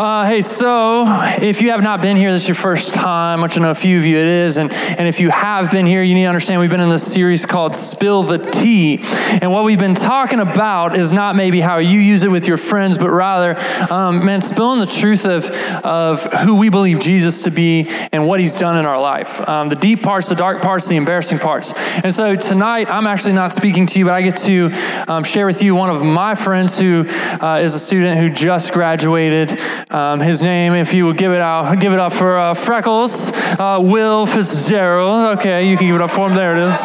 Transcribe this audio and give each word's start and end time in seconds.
Uh, 0.00 0.24
hey, 0.24 0.40
so 0.40 1.04
if 1.42 1.60
you 1.60 1.72
have 1.72 1.82
not 1.82 2.00
been 2.00 2.16
here, 2.16 2.32
this 2.32 2.44
is 2.44 2.48
your 2.48 2.54
first 2.54 2.94
time, 2.94 3.42
which 3.42 3.58
I 3.58 3.60
know 3.60 3.70
a 3.70 3.74
few 3.74 3.98
of 3.98 4.06
you 4.06 4.16
it 4.16 4.26
is, 4.26 4.56
and, 4.56 4.72
and 4.72 5.06
if 5.06 5.20
you 5.20 5.28
have 5.28 5.70
been 5.70 5.84
here, 5.84 6.02
you 6.02 6.14
need 6.14 6.22
to 6.22 6.28
understand 6.28 6.58
we've 6.58 6.70
been 6.70 6.80
in 6.80 6.88
this 6.88 7.12
series 7.12 7.44
called 7.44 7.76
Spill 7.76 8.22
the 8.22 8.38
Tea. 8.38 9.00
And 9.42 9.52
what 9.52 9.62
we've 9.62 9.78
been 9.78 9.94
talking 9.94 10.40
about 10.40 10.96
is 10.96 11.12
not 11.12 11.36
maybe 11.36 11.60
how 11.60 11.76
you 11.76 12.00
use 12.00 12.22
it 12.22 12.30
with 12.30 12.48
your 12.48 12.56
friends, 12.56 12.96
but 12.96 13.10
rather, 13.10 13.58
um, 13.92 14.24
man, 14.24 14.40
spilling 14.40 14.80
the 14.80 14.86
truth 14.86 15.26
of, 15.26 15.50
of 15.84 16.32
who 16.32 16.54
we 16.54 16.70
believe 16.70 16.98
Jesus 16.98 17.42
to 17.42 17.50
be 17.50 17.86
and 18.10 18.26
what 18.26 18.40
he's 18.40 18.58
done 18.58 18.78
in 18.78 18.86
our 18.86 18.98
life. 18.98 19.46
Um, 19.46 19.68
the 19.68 19.76
deep 19.76 20.02
parts, 20.02 20.30
the 20.30 20.34
dark 20.34 20.62
parts, 20.62 20.88
the 20.88 20.96
embarrassing 20.96 21.40
parts. 21.40 21.74
And 22.02 22.14
so 22.14 22.36
tonight, 22.36 22.88
I'm 22.88 23.06
actually 23.06 23.34
not 23.34 23.52
speaking 23.52 23.84
to 23.88 23.98
you, 23.98 24.06
but 24.06 24.14
I 24.14 24.22
get 24.22 24.38
to 24.38 24.70
um, 25.08 25.24
share 25.24 25.44
with 25.44 25.62
you 25.62 25.74
one 25.74 25.90
of 25.90 26.02
my 26.02 26.34
friends 26.34 26.80
who 26.80 27.04
uh, 27.06 27.60
is 27.62 27.74
a 27.74 27.78
student 27.78 28.18
who 28.18 28.30
just 28.30 28.72
graduated. 28.72 29.60
Um, 29.90 30.20
his 30.20 30.40
name, 30.40 30.74
if 30.74 30.94
you 30.94 31.06
would 31.06 31.16
give 31.16 31.32
it 31.32 31.40
out, 31.40 31.76
give 31.80 31.92
it 31.92 31.98
up 31.98 32.12
for 32.12 32.38
uh, 32.38 32.54
Freckles, 32.54 33.32
uh, 33.32 33.80
Will 33.82 34.24
Fitzgerald. 34.24 35.38
Okay, 35.38 35.68
you 35.68 35.76
can 35.76 35.88
give 35.88 35.96
it 35.96 36.00
up 36.00 36.12
for 36.12 36.28
him. 36.28 36.36
There 36.36 36.52
it 36.52 36.58
is. 36.58 36.78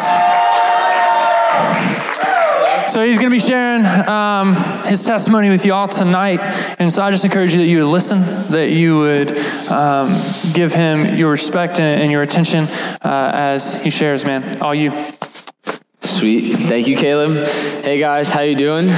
So 2.92 3.06
he's 3.06 3.18
going 3.18 3.30
to 3.30 3.36
be 3.36 3.38
sharing 3.38 3.84
um, 4.08 4.54
his 4.86 5.04
testimony 5.04 5.50
with 5.50 5.64
you 5.64 5.72
all 5.72 5.86
tonight, 5.86 6.40
and 6.80 6.90
so 6.90 7.02
I 7.02 7.12
just 7.12 7.24
encourage 7.24 7.52
you 7.52 7.58
that 7.58 7.66
you 7.66 7.84
would 7.84 7.92
listen, 7.92 8.20
that 8.50 8.70
you 8.70 8.98
would 8.98 9.38
um, 9.70 10.12
give 10.52 10.72
him 10.72 11.14
your 11.16 11.30
respect 11.30 11.78
and, 11.78 12.02
and 12.02 12.10
your 12.10 12.22
attention 12.22 12.64
uh, 12.64 13.30
as 13.34 13.80
he 13.84 13.90
shares. 13.90 14.24
Man, 14.24 14.60
all 14.60 14.74
you. 14.74 14.92
Sweet. 16.02 16.54
Thank 16.54 16.88
you, 16.88 16.96
Caleb. 16.96 17.46
Hey 17.84 18.00
guys, 18.00 18.30
how 18.30 18.40
you 18.40 18.56
doing? 18.56 18.88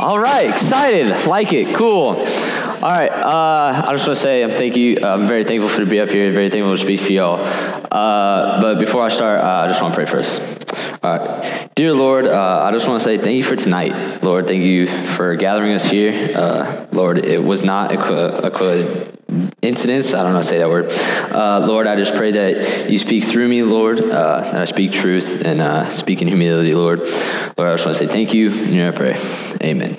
All 0.00 0.18
right, 0.18 0.46
excited, 0.46 1.26
like 1.26 1.52
it, 1.52 1.76
cool. 1.76 2.16
All 2.16 2.88
right, 2.88 3.10
uh, 3.10 3.84
I 3.86 3.92
just 3.92 4.06
want 4.06 4.16
to 4.16 4.22
say 4.22 4.42
I'm 4.42 4.48
thank 4.48 4.74
you. 4.74 4.96
I'm 5.02 5.26
very 5.26 5.44
thankful 5.44 5.68
for 5.68 5.84
to 5.84 5.86
be 5.90 6.00
up 6.00 6.08
here. 6.08 6.32
Very 6.32 6.48
thankful 6.48 6.74
to 6.74 6.82
speak 6.82 7.00
for 7.00 7.12
y'all. 7.12 7.44
Uh, 7.92 8.62
but 8.62 8.78
before 8.78 9.02
I 9.02 9.10
start, 9.10 9.40
uh, 9.40 9.64
I 9.64 9.68
just 9.68 9.82
want 9.82 9.92
to 9.92 9.96
pray 9.96 10.06
first. 10.06 11.04
All 11.04 11.18
right, 11.18 11.68
dear 11.74 11.92
Lord, 11.92 12.26
uh, 12.26 12.62
I 12.62 12.72
just 12.72 12.88
want 12.88 13.02
to 13.02 13.04
say 13.04 13.18
thank 13.18 13.36
you 13.36 13.44
for 13.44 13.56
tonight, 13.56 14.22
Lord. 14.22 14.48
Thank 14.48 14.62
you 14.62 14.86
for 14.86 15.36
gathering 15.36 15.72
us 15.72 15.84
here, 15.84 16.34
uh, 16.34 16.86
Lord. 16.92 17.18
It 17.18 17.44
was 17.44 17.62
not 17.62 17.92
a, 17.92 18.46
a, 18.46 19.49
incidents. 19.62 20.14
I 20.14 20.22
don't 20.22 20.32
know 20.32 20.42
say 20.42 20.58
that 20.58 20.68
word. 20.68 20.86
Uh, 21.32 21.66
Lord, 21.66 21.86
I 21.86 21.96
just 21.96 22.14
pray 22.14 22.32
that 22.32 22.90
you 22.90 22.98
speak 22.98 23.24
through 23.24 23.48
me, 23.48 23.62
Lord, 23.62 24.00
uh, 24.00 24.42
and 24.46 24.58
I 24.58 24.64
speak 24.64 24.92
truth 24.92 25.44
and 25.44 25.60
uh, 25.60 25.88
speak 25.90 26.22
in 26.22 26.28
humility, 26.28 26.74
Lord. 26.74 27.00
Lord, 27.00 27.08
I 27.08 27.74
just 27.74 27.86
want 27.86 27.98
to 27.98 28.06
say 28.06 28.06
thank 28.06 28.34
you, 28.34 28.50
and 28.50 28.82
I 28.82 28.90
pray. 28.90 29.16
Amen. 29.62 29.96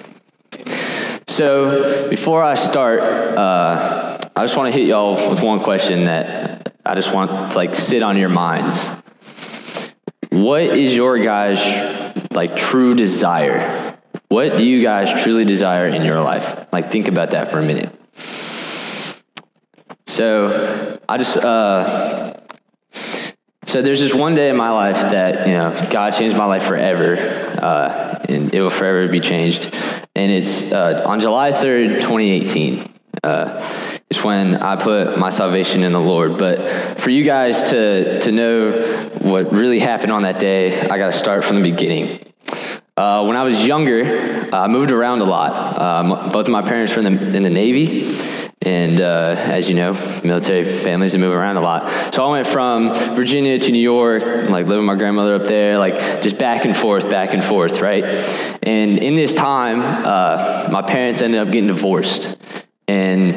So 1.27 2.09
before 2.09 2.43
I 2.43 2.55
start, 2.55 2.99
uh, 2.99 4.29
I 4.35 4.41
just 4.41 4.57
want 4.57 4.73
to 4.73 4.77
hit 4.77 4.87
y'all 4.87 5.29
with 5.29 5.41
one 5.41 5.59
question 5.59 6.05
that 6.05 6.73
I 6.85 6.95
just 6.95 7.13
want 7.13 7.51
to 7.51 7.57
like 7.57 7.75
sit 7.75 8.03
on 8.03 8.17
your 8.17 8.29
minds. 8.29 8.85
What 10.29 10.61
is 10.61 10.95
your 10.95 11.19
guys' 11.19 11.61
like 12.31 12.55
true 12.55 12.95
desire? 12.95 13.97
What 14.29 14.57
do 14.57 14.65
you 14.65 14.81
guys 14.81 15.23
truly 15.23 15.45
desire 15.45 15.87
in 15.87 16.03
your 16.03 16.21
life? 16.21 16.67
Like 16.71 16.89
think 16.89 17.07
about 17.07 17.31
that 17.31 17.49
for 17.49 17.59
a 17.59 17.65
minute. 17.65 18.00
So 20.21 20.99
I 21.09 21.17
just, 21.17 21.35
uh, 21.35 22.37
so 23.65 23.81
there's 23.81 23.99
this 23.99 24.13
one 24.13 24.35
day 24.35 24.51
in 24.51 24.55
my 24.55 24.69
life 24.69 25.01
that, 25.01 25.47
you 25.47 25.55
know, 25.55 25.87
God 25.89 26.11
changed 26.11 26.37
my 26.37 26.45
life 26.45 26.61
forever, 26.61 27.15
uh, 27.17 28.23
and 28.29 28.53
it 28.53 28.61
will 28.61 28.69
forever 28.69 29.07
be 29.07 29.19
changed. 29.19 29.73
And 30.15 30.31
it's 30.31 30.71
uh, 30.71 31.05
on 31.07 31.21
July 31.21 31.49
3rd, 31.49 32.01
2018. 32.01 32.83
Uh, 33.23 33.97
it's 34.11 34.23
when 34.23 34.57
I 34.57 34.75
put 34.75 35.17
my 35.17 35.31
salvation 35.31 35.81
in 35.81 35.91
the 35.91 35.99
Lord. 35.99 36.37
But 36.37 36.99
for 36.99 37.09
you 37.09 37.23
guys 37.23 37.63
to, 37.71 38.19
to 38.19 38.31
know 38.31 38.71
what 39.21 39.51
really 39.51 39.79
happened 39.79 40.11
on 40.11 40.21
that 40.21 40.39
day, 40.39 40.81
I 40.81 40.99
got 40.99 41.11
to 41.11 41.17
start 41.17 41.43
from 41.43 41.63
the 41.63 41.71
beginning. 41.71 42.19
Uh, 42.95 43.25
when 43.25 43.37
I 43.37 43.43
was 43.43 43.65
younger, 43.65 44.47
I 44.53 44.67
moved 44.67 44.91
around 44.91 45.21
a 45.21 45.25
lot. 45.25 45.81
Um, 45.81 46.31
both 46.31 46.45
of 46.45 46.51
my 46.51 46.61
parents 46.61 46.95
were 46.95 47.01
in 47.01 47.15
the, 47.15 47.35
in 47.37 47.41
the 47.41 47.49
Navy, 47.49 48.15
and 48.63 49.01
uh, 49.01 49.35
as 49.37 49.67
you 49.67 49.75
know, 49.75 49.93
military 50.23 50.63
families 50.63 51.17
move 51.17 51.33
around 51.33 51.57
a 51.57 51.61
lot. 51.61 52.13
So 52.13 52.23
I 52.23 52.31
went 52.31 52.47
from 52.47 52.93
Virginia 53.15 53.57
to 53.57 53.71
New 53.71 53.79
York, 53.79 54.23
like 54.23 54.67
living 54.67 54.85
with 54.85 54.85
my 54.85 54.95
grandmother 54.95 55.35
up 55.35 55.43
there, 55.43 55.79
like 55.79 56.21
just 56.21 56.37
back 56.37 56.65
and 56.65 56.77
forth, 56.77 57.09
back 57.09 57.33
and 57.33 57.43
forth, 57.43 57.81
right? 57.81 58.03
And 58.61 58.99
in 58.99 59.15
this 59.15 59.33
time, 59.33 59.79
uh, 59.81 60.69
my 60.71 60.83
parents 60.83 61.21
ended 61.21 61.39
up 61.39 61.47
getting 61.47 61.67
divorced. 61.67 62.37
And 62.87 63.35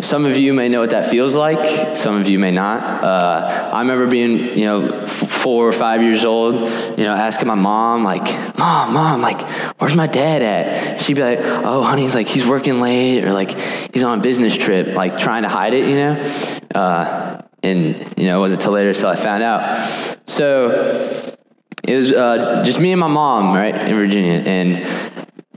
some 0.00 0.26
of 0.26 0.36
you 0.36 0.52
may 0.52 0.68
know 0.68 0.80
what 0.80 0.90
that 0.90 1.06
feels 1.06 1.34
like. 1.34 1.96
Some 1.96 2.20
of 2.20 2.28
you 2.28 2.38
may 2.38 2.50
not. 2.50 2.82
Uh, 3.02 3.70
I 3.72 3.80
remember 3.80 4.06
being, 4.06 4.58
you 4.58 4.64
know, 4.64 4.82
f- 4.82 5.08
four 5.08 5.66
or 5.66 5.72
five 5.72 6.02
years 6.02 6.24
old, 6.24 6.54
you 6.98 7.04
know, 7.04 7.14
asking 7.14 7.48
my 7.48 7.54
mom, 7.54 8.04
like, 8.04 8.24
"Mom, 8.58 8.92
mom, 8.92 9.22
like, 9.22 9.40
where's 9.78 9.94
my 9.94 10.06
dad 10.06 10.42
at?" 10.42 11.00
She'd 11.00 11.16
be 11.16 11.22
like, 11.22 11.38
"Oh, 11.40 11.82
honey, 11.82 12.02
he's 12.02 12.14
like, 12.14 12.26
he's 12.26 12.46
working 12.46 12.80
late, 12.80 13.24
or 13.24 13.32
like, 13.32 13.52
he's 13.92 14.02
on 14.02 14.18
a 14.18 14.22
business 14.22 14.56
trip, 14.56 14.94
like, 14.94 15.18
trying 15.18 15.44
to 15.44 15.48
hide 15.48 15.72
it, 15.72 15.88
you 15.88 15.96
know." 15.96 16.32
Uh, 16.74 17.42
and 17.62 18.18
you 18.18 18.26
know, 18.26 18.38
it 18.38 18.40
wasn't 18.40 18.60
until 18.60 18.72
later 18.72 18.90
until 18.90 19.08
I 19.08 19.16
found 19.16 19.42
out. 19.42 20.18
So 20.26 21.36
it 21.82 21.96
was 21.96 22.12
uh, 22.12 22.64
just 22.64 22.80
me 22.80 22.92
and 22.92 23.00
my 23.00 23.08
mom, 23.08 23.54
right, 23.54 23.76
in 23.76 23.94
Virginia, 23.94 24.42
and 24.44 25.15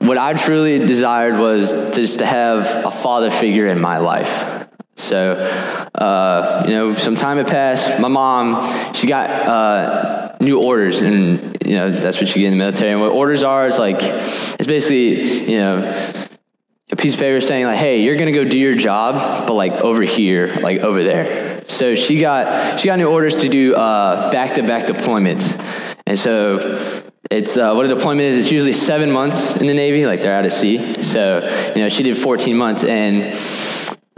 what 0.09 0.18
I 0.18 0.34
truly 0.34 0.80
desired 0.80 1.38
was 1.38 1.72
just 1.96 2.18
to 2.18 2.25
have 2.25 2.84
a 2.84 2.90
father 2.90 3.30
figure 3.30 3.68
in 3.68 3.80
my 3.80 4.00
life. 4.00 4.68
So, 4.96 5.34
uh, 5.94 6.64
you 6.66 6.74
know, 6.74 6.96
some 6.96 7.16
time 7.16 7.38
had 7.38 7.46
passed. 7.46 8.02
My 8.02 8.08
mom, 8.08 8.96
she 8.96 9.06
got 9.06 9.30
uh, 9.30 10.36
new 10.42 10.59
orders, 10.59 11.00
and 11.02 11.56
you 11.64 11.75
know 11.75 11.92
that's 11.92 12.20
what 12.20 12.36
you 12.36 12.42
get 12.42 12.46
in 12.46 12.53
the 12.53 12.58
military. 12.58 12.92
And 12.92 13.02
what 13.02 13.12
orders 13.12 13.44
are 13.44 13.68
is 13.68 13.78
like, 13.78 13.97
it's 14.00 14.66
basically, 14.66 15.52
you 15.52 15.59
know, 15.59 15.78
a 16.91 16.96
piece 16.96 17.14
of 17.14 17.20
paper 17.20 17.40
saying 17.40 17.66
like, 17.66 17.78
"Hey, 17.78 18.02
you're 18.02 18.18
gonna 18.18 18.31
go 18.31 18.44
do 18.44 18.58
your 18.58 18.74
job, 18.74 19.46
but 19.47 19.53
like 19.53 19.74
over 19.74 20.02
here, 20.02 20.47
like 20.62 20.80
over 20.80 21.03
there." 21.03 21.62
So 21.68 21.94
she 21.94 22.20
got 22.20 22.80
she 22.80 22.88
got 22.88 22.97
new 22.97 23.08
orders 23.08 23.36
to 23.36 23.47
do 23.47 23.76
back 23.76 24.56
to 24.56 24.64
back 24.64 24.88
deployments, 24.88 25.56
and 26.08 26.18
so 26.18 27.03
it's 27.30 27.57
uh, 27.57 27.74
what 27.74 27.85
a 27.85 27.90
deployment 27.90 28.22
is. 28.22 28.38
It's 28.38 28.52
usually 28.52 28.74
seven 28.74 29.12
months 29.12 29.57
in 29.57 29.68
the 29.68 29.74
Navy, 29.74 30.06
like 30.06 30.22
they're 30.22 30.34
out 30.34 30.46
at 30.46 30.53
sea. 30.53 30.94
So 30.96 31.40
you 31.75 31.81
know, 31.81 31.90
she 31.90 32.03
did 32.03 32.18
14 32.18 32.57
months, 32.57 32.84
and 32.84 33.38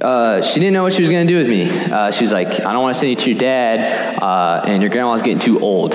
uh, 0.01 0.41
she 0.41 0.59
didn't 0.59 0.73
know 0.73 0.83
what 0.83 0.93
she 0.93 1.01
was 1.01 1.09
going 1.09 1.27
to 1.27 1.33
do 1.33 1.37
with 1.37 1.49
me. 1.49 1.69
Uh, 1.69 2.11
she 2.11 2.23
was 2.23 2.31
like, 2.31 2.47
"I 2.47 2.71
don't 2.71 2.81
want 2.81 2.95
to 2.95 2.99
send 2.99 3.09
you 3.09 3.15
to 3.17 3.29
your 3.31 3.39
dad, 3.39 4.21
uh, 4.21 4.63
and 4.65 4.81
your 4.81 4.91
grandma's 4.91 5.21
getting 5.21 5.39
too 5.39 5.59
old." 5.59 5.93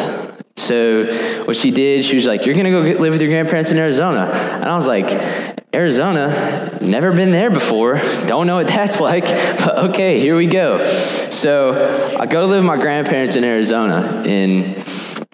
So 0.56 1.04
what 1.44 1.56
she 1.56 1.70
did, 1.70 2.04
she 2.04 2.16
was 2.16 2.26
like, 2.26 2.44
"You're 2.44 2.54
going 2.54 2.66
to 2.66 2.70
go 2.70 2.84
get, 2.84 3.00
live 3.00 3.12
with 3.12 3.22
your 3.22 3.30
grandparents 3.30 3.70
in 3.70 3.78
Arizona," 3.78 4.30
and 4.30 4.64
I 4.64 4.74
was 4.74 4.86
like, 4.86 5.06
Arizona, 5.76 6.78
never 6.80 7.12
been 7.12 7.30
there 7.30 7.50
before, 7.50 8.00
don't 8.26 8.46
know 8.46 8.56
what 8.56 8.66
that's 8.76 8.98
like, 8.98 9.24
but 9.24 9.90
okay, 9.90 10.20
here 10.20 10.34
we 10.34 10.46
go. 10.46 10.86
So 11.30 12.16
I 12.18 12.24
go 12.26 12.40
to 12.40 12.46
live 12.46 12.64
with 12.64 12.66
my 12.66 12.78
grandparents 12.78 13.36
in 13.36 13.44
Arizona, 13.44 14.22
and 14.26 14.76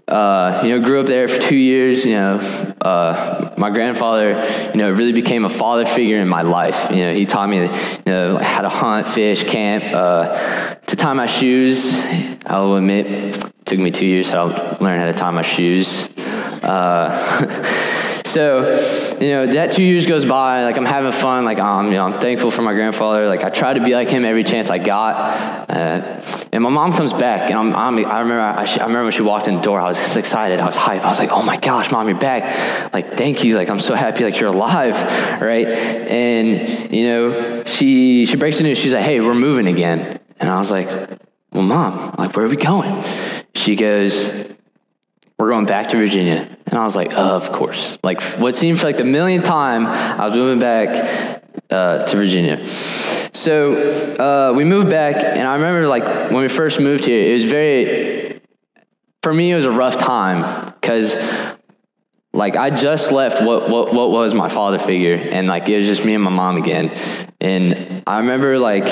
uh, 0.09 0.63
you 0.65 0.71
know, 0.71 0.85
grew 0.85 1.01
up 1.01 1.07
there 1.07 1.29
for 1.29 1.41
two 1.41 1.57
years. 1.57 2.05
You 2.05 2.13
know, 2.13 2.75
uh, 2.81 3.55
my 3.57 3.71
grandfather, 3.71 4.71
you 4.73 4.79
know, 4.79 4.91
really 4.91 5.13
became 5.13 5.45
a 5.45 5.51
father 5.51 5.87
figure 5.87 6.19
in 6.21 6.29
my 6.29 6.43
life. 6.43 6.91
You 6.91 7.05
know, 7.05 7.15
he 7.15 7.27
taught 7.27 7.49
me, 7.49 7.63
you 7.63 7.69
know, 8.07 8.39
how 8.39 8.63
to 8.63 8.69
hunt, 8.69 9.07
fish, 9.07 9.45
camp, 9.45 9.85
uh, 9.85 10.75
to 10.75 10.97
tie 10.97 11.13
my 11.13 11.27
shoes. 11.27 11.99
I'll 12.47 12.75
admit, 12.75 13.07
it 13.07 13.67
took 13.67 13.79
me 13.79 13.91
two 13.91 14.07
years 14.07 14.31
to 14.31 14.79
learn 14.81 14.99
how 14.99 15.07
to 15.07 15.15
tie 15.15 15.31
my 15.31 15.43
shoes. 15.43 16.09
So 18.33 18.63
you 19.21 19.29
know, 19.29 19.47
that 19.47 19.73
two 19.73 19.85
years 19.85 20.07
goes 20.07 20.25
by, 20.25 20.65
like 20.65 20.79
I'm 20.79 20.87
having 20.87 21.13
fun, 21.13 21.45
like 21.45 21.61
I'm, 21.61 21.89
you 21.89 21.93
know, 21.93 22.07
I'm 22.07 22.19
thankful 22.19 22.51
for 22.51 22.63
my 22.63 22.73
grandfather. 22.73 23.27
Like 23.27 23.45
I 23.45 23.51
try 23.51 23.75
to 23.75 23.85
be 23.85 23.93
like 23.95 24.09
him 24.09 24.25
every 24.25 24.43
chance 24.43 24.71
I 24.71 24.79
got. 24.79 25.69
Uh, 25.69 26.47
and 26.51 26.63
my 26.63 26.71
mom 26.71 26.95
comes 26.95 27.13
back, 27.13 27.51
and 27.51 27.59
I'm, 27.59 27.75
I'm 27.75 28.07
i 28.07 28.21
remember, 28.21 28.41
I, 28.41 28.65
I, 28.65 28.83
remember 28.85 29.03
when 29.03 29.13
she 29.13 29.21
walked 29.21 29.49
in 29.49 29.57
the 29.57 29.61
door, 29.61 29.81
I 29.81 29.89
was 29.89 29.99
just 29.99 30.17
excited, 30.17 30.61
I 30.61 30.65
was 30.65 30.77
hyped. 30.77 31.03
I 31.03 31.11
was 31.11 31.19
like, 31.19 31.31
oh 31.31 31.43
my 31.43 31.59
gosh, 31.59 31.91
mom, 31.93 32.09
you're 32.09 32.19
back. 32.19 32.95
Like, 32.95 33.13
thank 33.13 33.45
you. 33.45 33.57
Like 33.57 33.69
I'm 33.69 33.81
so 33.81 33.95
happy, 33.95 34.25
like 34.25 34.41
you're 34.41 34.49
alive, 34.49 34.95
right? 35.43 35.67
And 35.67 36.91
you 36.91 37.07
know, 37.09 37.65
she 37.65 38.25
she 38.25 38.37
breaks 38.37 38.57
the 38.57 38.63
news. 38.63 38.79
She's 38.79 38.95
like, 38.95 39.05
hey, 39.05 39.21
we're 39.21 39.35
moving 39.35 39.67
again. 39.67 40.21
And 40.41 40.49
I 40.49 40.59
was 40.59 40.71
like, 40.71 40.89
well, 41.53 41.65
mom, 41.65 42.15
like 42.17 42.35
where 42.35 42.47
are 42.47 42.49
we 42.49 42.57
going? 42.57 43.05
She 43.55 43.77
goes, 43.77 44.57
we're 45.43 45.51
going 45.51 45.67
back 45.67 45.89
to 45.89 45.97
Virginia. 45.97 46.49
And 46.67 46.75
I 46.79 46.85
was 46.85 46.95
like, 46.95 47.13
of 47.15 47.51
course. 47.51 47.99
Like 48.05 48.23
what 48.39 48.55
seemed 48.55 48.79
for 48.79 48.87
like 48.87 48.97
the 48.97 49.03
millionth 49.03 49.45
time, 49.45 49.89
I 49.89 50.29
was 50.29 50.37
moving 50.37 50.61
back 50.61 51.43
uh, 51.69 52.07
to 52.07 52.17
Virginia. 52.17 52.65
So 53.33 53.75
uh, 53.75 54.55
we 54.57 54.63
moved 54.63 54.89
back, 54.89 55.17
and 55.17 55.43
I 55.43 55.57
remember 55.57 55.89
like 55.89 56.05
when 56.31 56.43
we 56.43 56.49
first 56.49 56.79
moved 56.79 57.07
here, 57.07 57.29
it 57.29 57.33
was 57.33 57.43
very, 57.43 58.41
for 59.25 59.35
me, 59.35 59.51
it 59.51 59.57
was 59.57 59.65
a 59.65 59.73
rough 59.73 59.99
time 59.99 60.73
because 60.81 61.17
like 62.33 62.55
I 62.55 62.71
just 62.71 63.11
left 63.11 63.43
what, 63.43 63.69
what 63.69 63.93
what 63.93 64.11
was 64.11 64.35
my 64.35 64.49
father 64.49 64.79
figure, 64.79 65.17
and 65.17 65.49
like 65.49 65.69
it 65.69 65.77
was 65.77 65.87
just 65.87 66.05
me 66.05 66.15
and 66.15 66.23
my 66.23 66.31
mom 66.31 66.57
again. 66.57 66.93
And 67.41 68.05
I 68.07 68.19
remember 68.19 68.61
like 68.61 68.85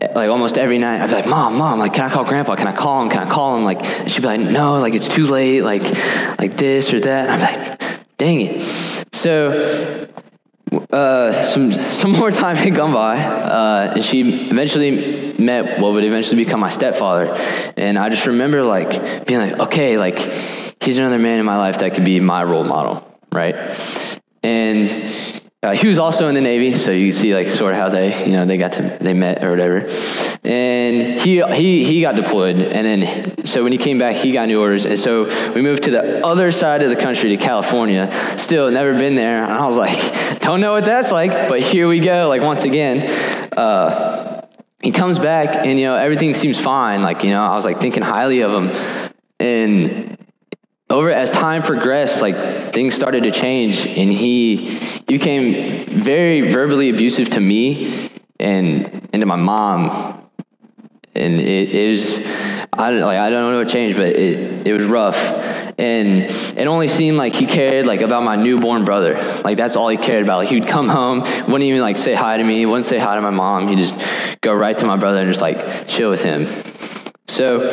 like 0.00 0.30
almost 0.30 0.58
every 0.58 0.78
night 0.78 1.00
I'd 1.00 1.08
be 1.08 1.14
like, 1.14 1.28
Mom, 1.28 1.58
Mom, 1.58 1.78
like 1.78 1.94
can 1.94 2.04
I 2.04 2.12
call 2.12 2.24
Grandpa? 2.24 2.56
Can 2.56 2.66
I 2.66 2.76
call 2.76 3.02
him? 3.02 3.10
Can 3.10 3.20
I 3.20 3.30
call 3.30 3.56
him? 3.56 3.64
Like 3.64 3.84
she'd 4.08 4.22
be 4.22 4.26
like, 4.26 4.40
No, 4.40 4.78
like 4.78 4.94
it's 4.94 5.08
too 5.08 5.26
late, 5.26 5.62
like 5.62 5.82
like 6.38 6.56
this 6.56 6.92
or 6.92 7.00
that. 7.00 7.28
And 7.28 7.42
I'm 7.42 7.78
like, 7.78 7.98
dang 8.16 8.40
it. 8.42 9.06
So 9.12 10.08
uh, 10.92 11.44
some 11.44 11.72
some 11.72 12.12
more 12.18 12.30
time 12.30 12.56
had 12.56 12.74
gone 12.74 12.92
by, 12.92 13.18
uh, 13.18 13.92
and 13.94 14.04
she 14.04 14.20
eventually 14.20 15.34
met 15.38 15.80
what 15.80 15.94
would 15.94 16.04
eventually 16.04 16.44
become 16.44 16.60
my 16.60 16.70
stepfather. 16.70 17.34
And 17.76 17.98
I 17.98 18.08
just 18.08 18.26
remember 18.26 18.62
like 18.64 19.26
being 19.26 19.40
like, 19.40 19.58
okay, 19.60 19.98
like 19.98 20.18
he's 20.80 20.98
another 20.98 21.18
man 21.18 21.38
in 21.38 21.46
my 21.46 21.56
life 21.56 21.78
that 21.78 21.94
could 21.94 22.04
be 22.04 22.20
my 22.20 22.44
role 22.44 22.64
model, 22.64 23.06
right? 23.32 23.54
And 24.42 25.07
uh, 25.62 25.72
he 25.72 25.88
was 25.88 25.98
also 25.98 26.28
in 26.28 26.36
the 26.36 26.40
Navy, 26.40 26.72
so 26.72 26.92
you 26.92 27.10
see 27.10 27.34
like 27.34 27.48
sort 27.48 27.72
of 27.72 27.78
how 27.80 27.88
they, 27.88 28.24
you 28.24 28.32
know, 28.32 28.44
they 28.44 28.56
got 28.56 28.74
to 28.74 28.82
they 29.00 29.12
met 29.12 29.42
or 29.42 29.50
whatever. 29.50 29.88
And 30.44 31.20
he 31.20 31.42
he 31.42 31.84
he 31.84 32.00
got 32.00 32.14
deployed, 32.14 32.58
and 32.58 32.86
then 32.86 33.44
so 33.44 33.64
when 33.64 33.72
he 33.72 33.78
came 33.78 33.98
back, 33.98 34.14
he 34.14 34.30
got 34.30 34.46
new 34.48 34.60
orders, 34.60 34.86
and 34.86 34.96
so 34.96 35.24
we 35.54 35.62
moved 35.62 35.82
to 35.84 35.90
the 35.90 36.24
other 36.24 36.52
side 36.52 36.82
of 36.82 36.90
the 36.90 36.96
country 36.96 37.30
to 37.30 37.36
California. 37.36 38.08
Still 38.38 38.70
never 38.70 38.96
been 38.96 39.16
there, 39.16 39.42
and 39.42 39.52
I 39.52 39.66
was 39.66 39.76
like, 39.76 40.40
don't 40.40 40.60
know 40.60 40.72
what 40.72 40.84
that's 40.84 41.10
like, 41.10 41.48
but 41.48 41.60
here 41.60 41.88
we 41.88 42.00
go. 42.00 42.28
Like 42.28 42.42
once 42.42 42.64
again. 42.64 43.48
Uh, 43.56 44.34
he 44.80 44.92
comes 44.92 45.18
back 45.18 45.66
and 45.66 45.76
you 45.76 45.86
know 45.86 45.96
everything 45.96 46.34
seems 46.34 46.60
fine 46.60 47.02
like 47.02 47.24
you 47.24 47.30
know 47.30 47.42
i 47.42 47.56
was 47.56 47.64
like 47.64 47.80
thinking 47.80 48.00
highly 48.00 48.42
of 48.42 48.52
him 48.52 48.70
and 49.40 50.18
over 50.90 51.10
as 51.10 51.30
time 51.30 51.62
progressed, 51.62 52.22
like 52.22 52.34
things 52.72 52.94
started 52.94 53.24
to 53.24 53.30
change, 53.30 53.86
and 53.86 54.10
he, 54.10 54.78
he 55.08 55.16
became 55.16 55.86
very 55.86 56.42
verbally 56.42 56.90
abusive 56.90 57.30
to 57.30 57.40
me 57.40 58.10
and 58.38 58.86
and 59.12 59.20
to 59.20 59.26
my 59.26 59.36
mom, 59.36 60.22
and 61.14 61.40
it, 61.40 61.88
was 61.88 62.18
I 62.74 62.90
don't 62.90 63.00
like 63.00 63.18
I 63.18 63.30
don't 63.30 63.50
know 63.50 63.58
what 63.58 63.68
changed, 63.68 63.96
but 63.96 64.08
it 64.08 64.66
it 64.68 64.72
was 64.74 64.84
rough, 64.84 65.16
and 65.78 66.24
it 66.24 66.66
only 66.66 66.88
seemed 66.88 67.16
like 67.16 67.32
he 67.32 67.46
cared 67.46 67.86
like 67.86 68.02
about 68.02 68.22
my 68.22 68.36
newborn 68.36 68.84
brother, 68.84 69.14
like 69.44 69.56
that's 69.56 69.76
all 69.76 69.88
he 69.88 69.96
cared 69.96 70.24
about. 70.24 70.36
Like 70.38 70.50
he 70.50 70.60
would 70.60 70.68
come 70.68 70.88
home, 70.88 71.20
wouldn't 71.20 71.62
even 71.62 71.80
like 71.80 71.96
say 71.96 72.14
hi 72.14 72.36
to 72.36 72.44
me, 72.44 72.66
wouldn't 72.66 72.86
say 72.86 72.98
hi 72.98 73.14
to 73.14 73.22
my 73.22 73.30
mom. 73.30 73.66
He'd 73.66 73.78
just 73.78 73.98
go 74.42 74.52
right 74.52 74.76
to 74.76 74.84
my 74.84 74.98
brother 74.98 75.20
and 75.20 75.28
just 75.28 75.40
like 75.40 75.88
chill 75.88 76.10
with 76.10 76.22
him. 76.22 76.46
So 77.28 77.70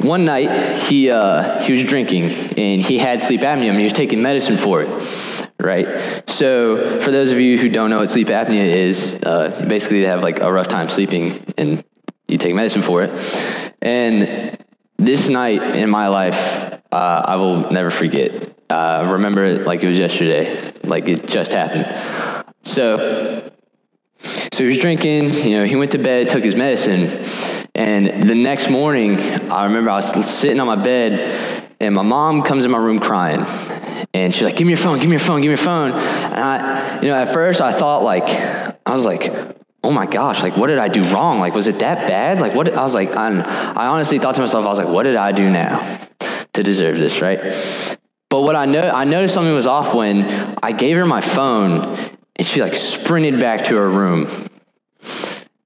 one 0.00 0.24
night 0.24 0.78
he 0.78 1.10
uh, 1.10 1.60
he 1.60 1.72
was 1.72 1.84
drinking 1.84 2.30
and 2.58 2.80
he 2.80 2.96
had 2.96 3.22
sleep 3.22 3.42
apnea 3.42 3.68
and 3.68 3.76
he 3.76 3.84
was 3.84 3.92
taking 3.92 4.22
medicine 4.22 4.56
for 4.56 4.82
it 4.82 5.33
right? 5.64 6.28
So 6.28 7.00
for 7.00 7.10
those 7.10 7.30
of 7.30 7.40
you 7.40 7.58
who 7.58 7.68
don't 7.68 7.90
know 7.90 7.98
what 7.98 8.10
sleep 8.10 8.28
apnea 8.28 8.74
is 8.74 9.14
uh, 9.22 9.64
basically 9.68 10.00
they 10.00 10.06
have 10.06 10.22
like 10.22 10.42
a 10.42 10.52
rough 10.52 10.68
time 10.68 10.88
sleeping 10.88 11.44
and 11.56 11.84
you 12.28 12.38
take 12.38 12.54
medicine 12.54 12.82
for 12.82 13.02
it. 13.02 13.10
And 13.82 14.58
this 14.98 15.28
night 15.28 15.62
in 15.76 15.90
my 15.90 16.08
life 16.08 16.80
uh, 16.92 17.22
i 17.26 17.36
will 17.36 17.70
never 17.70 17.90
forget. 17.90 18.52
Uh, 18.70 19.08
remember 19.12 19.44
it 19.44 19.66
like 19.66 19.82
it 19.82 19.88
was 19.88 19.98
yesterday 19.98 20.72
like 20.84 21.08
it 21.08 21.26
just 21.26 21.52
happened. 21.52 21.86
So 22.62 23.50
so 24.52 24.62
he 24.62 24.64
was 24.64 24.78
drinking 24.78 25.30
you 25.30 25.58
know 25.58 25.64
he 25.64 25.76
went 25.76 25.92
to 25.92 25.98
bed 25.98 26.28
took 26.28 26.44
his 26.44 26.54
medicine 26.54 27.08
and 27.76 28.22
the 28.22 28.36
next 28.36 28.70
morning, 28.70 29.18
I 29.50 29.64
remember 29.64 29.90
I 29.90 29.96
was 29.96 30.30
sitting 30.30 30.60
on 30.60 30.68
my 30.68 30.80
bed, 30.80 31.53
and 31.84 31.94
my 31.94 32.02
mom 32.02 32.42
comes 32.42 32.64
in 32.64 32.70
my 32.70 32.78
room 32.78 32.98
crying. 32.98 33.44
And 34.12 34.32
she's 34.32 34.42
like, 34.42 34.56
"Give 34.56 34.66
me 34.66 34.72
your 34.72 34.78
phone, 34.78 34.98
give 34.98 35.06
me 35.06 35.12
your 35.12 35.20
phone, 35.20 35.40
give 35.40 35.48
me 35.48 35.56
your 35.56 35.56
phone." 35.56 35.92
And 35.92 36.40
I, 36.40 37.00
you 37.00 37.08
know, 37.08 37.14
at 37.14 37.32
first 37.32 37.60
I 37.60 37.72
thought 37.72 38.02
like, 38.02 38.24
I 38.86 38.94
was 38.94 39.04
like, 39.04 39.32
"Oh 39.82 39.90
my 39.90 40.06
gosh, 40.06 40.42
like 40.42 40.56
what 40.56 40.68
did 40.68 40.78
I 40.78 40.88
do 40.88 41.02
wrong? 41.12 41.40
Like 41.40 41.54
was 41.54 41.66
it 41.66 41.80
that 41.80 42.08
bad? 42.08 42.40
Like 42.40 42.54
what?" 42.54 42.72
I 42.74 42.82
was 42.82 42.94
like, 42.94 43.14
I, 43.16 43.28
I 43.76 43.86
honestly 43.86 44.18
thought 44.18 44.34
to 44.36 44.40
myself, 44.40 44.64
I 44.64 44.68
was 44.68 44.78
like, 44.78 44.88
"What 44.88 45.02
did 45.04 45.16
I 45.16 45.32
do 45.32 45.50
now 45.50 45.80
to 46.52 46.62
deserve 46.62 46.98
this?" 46.98 47.20
Right? 47.20 47.40
But 48.30 48.42
what 48.42 48.56
I 48.56 48.64
know, 48.66 48.80
I 48.80 49.04
noticed 49.04 49.34
something 49.34 49.54
was 49.54 49.66
off 49.66 49.94
when 49.94 50.24
I 50.62 50.72
gave 50.72 50.96
her 50.96 51.06
my 51.06 51.20
phone, 51.20 51.98
and 52.36 52.46
she 52.46 52.62
like 52.62 52.74
sprinted 52.74 53.38
back 53.40 53.64
to 53.66 53.76
her 53.76 53.88
room, 53.88 54.26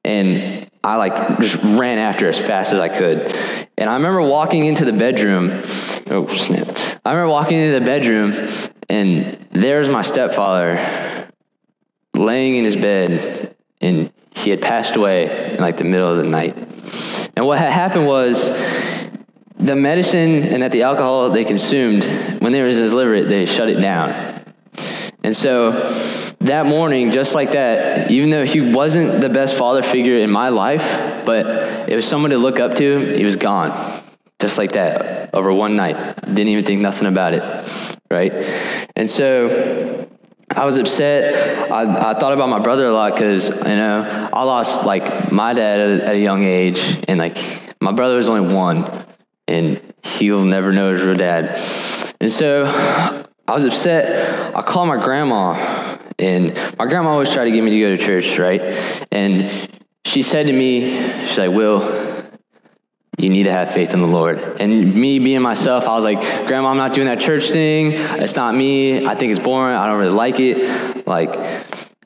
and 0.04 0.68
I 0.82 0.96
like 0.96 1.38
just 1.40 1.62
ran 1.78 1.98
after 1.98 2.28
as 2.28 2.38
fast 2.38 2.72
as 2.72 2.80
I 2.80 2.88
could. 2.88 3.20
And 3.76 3.88
I 3.88 3.94
remember 3.94 4.22
walking 4.22 4.64
into 4.64 4.84
the 4.84 4.92
bedroom. 4.92 5.62
Oh, 6.10 6.26
snap. 6.26 6.68
I 7.04 7.12
remember 7.12 7.30
walking 7.30 7.58
into 7.58 7.78
the 7.78 7.84
bedroom, 7.84 8.32
and 8.88 9.46
there's 9.50 9.88
my 9.88 10.02
stepfather 10.02 11.28
laying 12.14 12.56
in 12.56 12.64
his 12.64 12.76
bed, 12.76 13.54
and 13.80 14.10
he 14.34 14.50
had 14.50 14.62
passed 14.62 14.96
away 14.96 15.54
in 15.54 15.60
like 15.60 15.76
the 15.76 15.84
middle 15.84 16.10
of 16.10 16.16
the 16.16 16.28
night. 16.28 16.56
And 17.36 17.46
what 17.46 17.58
had 17.58 17.72
happened 17.72 18.06
was 18.06 18.50
the 19.56 19.76
medicine 19.76 20.44
and 20.44 20.62
that 20.62 20.72
the 20.72 20.82
alcohol 20.82 21.30
they 21.30 21.44
consumed, 21.44 22.04
when 22.40 22.52
they 22.52 22.60
were 22.62 22.68
in 22.68 22.76
his 22.76 22.92
liver, 22.94 23.22
they 23.24 23.44
shut 23.44 23.68
it 23.68 23.80
down. 23.80 24.12
And 25.22 25.36
so 25.36 25.72
that 26.40 26.66
morning, 26.66 27.10
just 27.10 27.34
like 27.34 27.52
that, 27.52 28.10
even 28.10 28.30
though 28.30 28.46
he 28.46 28.72
wasn't 28.72 29.20
the 29.20 29.28
best 29.28 29.56
father 29.56 29.82
figure 29.82 30.16
in 30.16 30.30
my 30.30 30.48
life, 30.48 31.24
but 31.26 31.88
it 31.88 31.94
was 31.94 32.06
someone 32.06 32.30
to 32.30 32.38
look 32.38 32.60
up 32.60 32.76
to, 32.76 32.98
he 33.14 33.24
was 33.24 33.36
gone. 33.36 33.72
Just 34.40 34.58
like 34.58 34.72
that, 34.72 35.34
over 35.34 35.52
one 35.52 35.76
night. 35.76 36.16
Didn't 36.22 36.48
even 36.48 36.64
think 36.64 36.80
nothing 36.80 37.08
about 37.08 37.34
it, 37.34 37.42
right? 38.10 38.32
And 38.94 39.10
so 39.10 40.08
I 40.50 40.64
was 40.64 40.78
upset. 40.78 41.70
I, 41.70 42.10
I 42.10 42.14
thought 42.14 42.32
about 42.32 42.48
my 42.48 42.60
brother 42.60 42.86
a 42.86 42.92
lot 42.92 43.14
because, 43.14 43.48
you 43.48 43.76
know, 43.76 44.30
I 44.32 44.44
lost, 44.44 44.86
like, 44.86 45.32
my 45.32 45.54
dad 45.54 45.80
at 45.80 46.00
at 46.00 46.14
a 46.14 46.18
young 46.18 46.44
age, 46.44 46.78
and, 47.08 47.18
like, 47.18 47.36
my 47.80 47.92
brother 47.92 48.16
was 48.16 48.28
only 48.28 48.54
one, 48.54 49.04
and 49.48 49.80
he'll 50.04 50.44
never 50.44 50.72
know 50.72 50.92
his 50.92 51.02
real 51.02 51.16
dad. 51.16 51.56
And 52.20 52.30
so 52.30 52.64
I 53.48 53.54
was 53.54 53.64
upset. 53.64 54.54
I 54.54 54.62
called 54.62 54.88
my 54.88 55.02
grandma 55.02 55.88
and 56.18 56.54
my 56.76 56.86
grandma 56.86 57.10
always 57.10 57.32
tried 57.32 57.44
to 57.44 57.52
get 57.52 57.62
me 57.62 57.70
to 57.70 57.80
go 57.80 57.96
to 57.96 58.02
church, 58.02 58.38
right? 58.38 58.60
And 59.12 59.70
she 60.04 60.22
said 60.22 60.46
to 60.46 60.52
me, 60.52 60.98
she's 61.26 61.38
like, 61.38 61.50
Will, 61.50 61.80
you 63.18 63.28
need 63.28 63.44
to 63.44 63.52
have 63.52 63.72
faith 63.72 63.92
in 63.92 64.00
the 64.00 64.06
Lord. 64.06 64.38
And 64.60 64.94
me 64.94 65.18
being 65.18 65.42
myself, 65.42 65.88
I 65.88 65.96
was 65.96 66.04
like, 66.04 66.20
Grandma, 66.46 66.68
I'm 66.68 66.76
not 66.76 66.94
doing 66.94 67.08
that 67.08 67.20
church 67.20 67.50
thing. 67.50 67.92
It's 67.92 68.36
not 68.36 68.54
me. 68.54 69.06
I 69.06 69.14
think 69.14 69.32
it's 69.32 69.40
boring. 69.40 69.76
I 69.76 69.86
don't 69.86 69.98
really 69.98 70.12
like 70.12 70.38
it. 70.38 71.06
Like, 71.06 71.30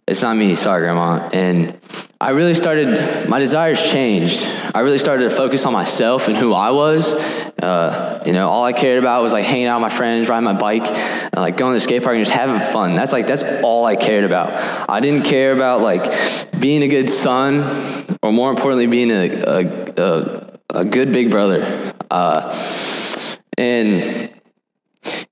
it's 0.07 0.23
not 0.23 0.37
me. 0.37 0.55
Sorry, 0.55 0.81
Grandma. 0.81 1.29
And 1.33 1.79
I 2.21 2.31
really 2.31 2.55
started, 2.55 3.29
my 3.29 3.39
desires 3.39 3.83
changed. 3.83 4.47
I 4.75 4.81
really 4.81 4.99
started 4.99 5.25
to 5.25 5.31
focus 5.31 5.67
on 5.67 5.73
myself 5.73 6.29
and 6.29 6.37
who 6.37 6.55
I 6.55 6.71
was. 6.71 7.13
Uh, 7.63 8.23
you 8.25 8.33
know, 8.33 8.49
all 8.49 8.65
I 8.65 8.73
cared 8.73 8.99
about 8.99 9.23
was 9.23 9.33
like 9.33 9.45
hanging 9.45 9.67
out 9.67 9.83
with 9.83 9.93
my 9.93 9.97
friends, 9.97 10.29
riding 10.29 10.45
my 10.45 10.55
bike, 10.55 10.83
like 11.37 11.57
going 11.57 11.73
to 11.73 11.77
the 11.77 11.81
skate 11.81 12.03
park 12.03 12.17
and 12.17 12.25
just 12.25 12.37
having 12.37 12.61
fun. 12.61 12.95
That's 12.95 13.13
like, 13.13 13.27
that's 13.27 13.43
all 13.63 13.85
I 13.85 13.97
cared 13.97 14.25
about. 14.25 14.89
I 14.89 15.01
didn't 15.01 15.25
care 15.25 15.53
about 15.53 15.81
like 15.83 16.61
being 16.61 16.83
a 16.83 16.89
good 16.89 17.11
son 17.11 17.63
or 18.23 18.33
more 18.33 18.51
importantly, 18.51 18.87
being 18.87 19.11
a, 19.11 19.43
a, 19.43 19.93
a, 19.97 20.42
a 20.73 20.85
good 20.85 21.13
big 21.13 21.31
brother. 21.31 21.95
Uh, 22.11 22.53
and 23.57 24.31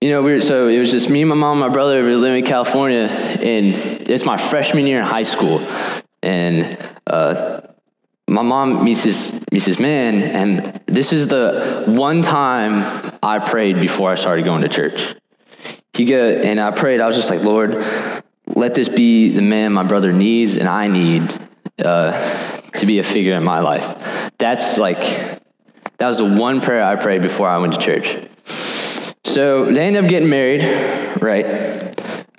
you 0.00 0.11
know, 0.11 0.23
we 0.23 0.32
were, 0.32 0.40
so 0.40 0.68
it 0.68 0.78
was 0.78 0.90
just 0.90 1.11
me, 1.11 1.25
my 1.25 1.35
mom, 1.35 1.59
my 1.59 1.68
brother. 1.68 2.02
We 2.02 2.11
were 2.11 2.16
living 2.16 2.44
in 2.44 2.49
California, 2.49 3.06
and 3.09 3.75
it's 4.09 4.25
my 4.25 4.37
freshman 4.37 4.87
year 4.87 5.00
in 5.00 5.06
high 5.06 5.25
school 5.25 5.61
and 6.23 6.78
uh, 7.06 7.61
my 8.28 8.42
mom 8.42 8.85
meets 8.85 9.04
this 9.04 9.32
meets 9.50 9.66
this 9.66 9.78
man, 9.78 10.23
and 10.23 10.80
this 10.87 11.12
is 11.12 11.28
the 11.28 11.85
one 11.87 12.23
time 12.23 13.18
I 13.23 13.38
prayed 13.38 13.80
before 13.80 14.11
I 14.11 14.14
started 14.14 14.44
going 14.44 14.62
to 14.62 14.68
church. 14.68 15.14
He 15.92 16.04
go 16.04 16.28
and 16.28 16.61
I 16.61 16.70
prayed. 16.70 17.00
I 17.00 17.06
was 17.06 17.16
just 17.16 17.30
like, 17.30 17.42
Lord, 17.42 17.73
let 18.47 18.75
this 18.75 18.88
be 18.88 19.30
the 19.30 19.42
man 19.42 19.73
my 19.73 19.82
brother 19.82 20.12
needs 20.12 20.56
and 20.56 20.68
I 20.68 20.87
need 20.87 21.35
uh, 21.85 22.61
to 22.78 22.87
be 22.87 23.00
a 23.00 23.02
figure 23.02 23.35
in 23.35 23.42
my 23.42 23.59
life. 23.59 24.32
That's 24.38 24.78
like 24.78 25.29
that 26.00 26.09
was 26.09 26.16
the 26.16 26.25
one 26.25 26.62
prayer 26.62 26.83
I 26.83 26.97
prayed 26.97 27.21
before 27.21 27.47
I 27.47 27.59
went 27.59 27.75
to 27.75 27.78
church. 27.78 28.16
So 29.23 29.66
they 29.66 29.87
end 29.87 29.99
up 29.99 30.09
getting 30.09 30.30
married, 30.30 30.62
right? 31.21 31.45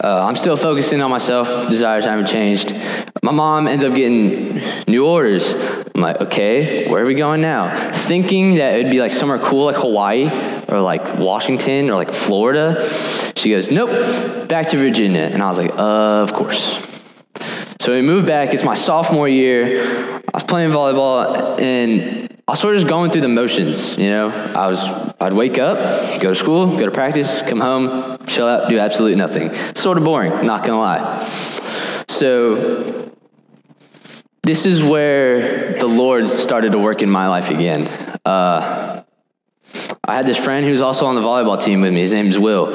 Uh, 0.04 0.26
I'm 0.26 0.36
still 0.36 0.58
focusing 0.58 1.00
on 1.00 1.12
myself. 1.12 1.70
Desires 1.70 2.06
haven't 2.06 2.26
changed. 2.26 2.74
My 3.22 3.32
mom 3.32 3.68
ends 3.68 3.84
up 3.84 3.94
getting 3.94 4.60
new 4.88 5.06
orders. 5.06 5.54
I'm 5.94 6.02
like, 6.02 6.22
okay, 6.22 6.90
where 6.90 7.04
are 7.04 7.06
we 7.06 7.14
going 7.14 7.42
now? 7.42 7.92
Thinking 7.92 8.56
that 8.56 8.80
it'd 8.80 8.92
be 8.92 9.00
like 9.00 9.14
somewhere 9.14 9.38
cool 9.38 9.66
like 9.66 9.76
Hawaii 9.76 10.28
or 10.68 10.82
like 10.82 11.20
Washington 11.20 11.92
or 11.92 11.94
like 11.94 12.12
Florida. 12.12 12.84
She 13.36 13.52
goes, 13.52 13.70
nope, 13.70 14.50
back 14.50 14.70
to 14.70 14.78
Virginia. 14.78 15.30
And 15.32 15.44
I 15.44 15.50
was 15.50 15.60
like, 15.60 15.78
uh, 15.78 16.24
of 16.24 16.34
course. 16.34 16.84
So 17.80 17.94
we 17.94 18.02
moved 18.02 18.26
back. 18.26 18.56
It's 18.56 18.64
my 18.64 18.74
sophomore 18.74 19.28
year. 19.28 19.84
I 19.84 20.32
was 20.34 20.44
playing 20.44 20.72
volleyball 20.72 21.62
and 21.62 22.31
I 22.52 22.54
was 22.54 22.60
sort 22.60 22.76
of 22.76 22.82
just 22.82 22.90
going 22.90 23.12
through 23.12 23.22
the 23.22 23.30
motions, 23.30 23.98
you 23.98 24.10
know. 24.10 24.28
I 24.28 24.68
was, 24.68 24.84
I'd 25.22 25.32
wake 25.32 25.58
up, 25.58 25.78
go 26.20 26.32
to 26.32 26.36
school, 26.36 26.68
go 26.68 26.86
to 26.86 26.92
practice, 26.92 27.42
come 27.44 27.62
home, 27.62 28.18
chill 28.28 28.46
out, 28.46 28.70
do 28.70 28.78
absolutely 28.78 29.18
nothing. 29.18 29.54
Sort 29.74 29.98
of 29.98 30.04
boring, 30.04 30.32
not 30.46 30.66
gonna 30.66 30.78
lie. 30.78 31.24
So, 32.10 33.10
this 34.44 34.66
is 34.66 34.84
where 34.84 35.80
the 35.80 35.88
Lord 35.88 36.28
started 36.28 36.74
to 36.74 36.78
work 36.78 37.02
in 37.02 37.10
my 37.10 37.30
life 37.30 37.52
again. 37.52 37.88
Uh, 38.26 39.02
I 40.04 40.14
had 40.14 40.28
this 40.28 40.36
friend 40.36 40.66
who 40.66 40.72
was 40.72 40.82
also 40.82 41.06
on 41.06 41.16
the 41.16 41.22
volleyball 41.22 41.58
team 41.58 41.80
with 41.80 41.94
me. 41.94 42.02
His 42.02 42.12
name 42.12 42.28
is 42.28 42.38
Will. 42.38 42.68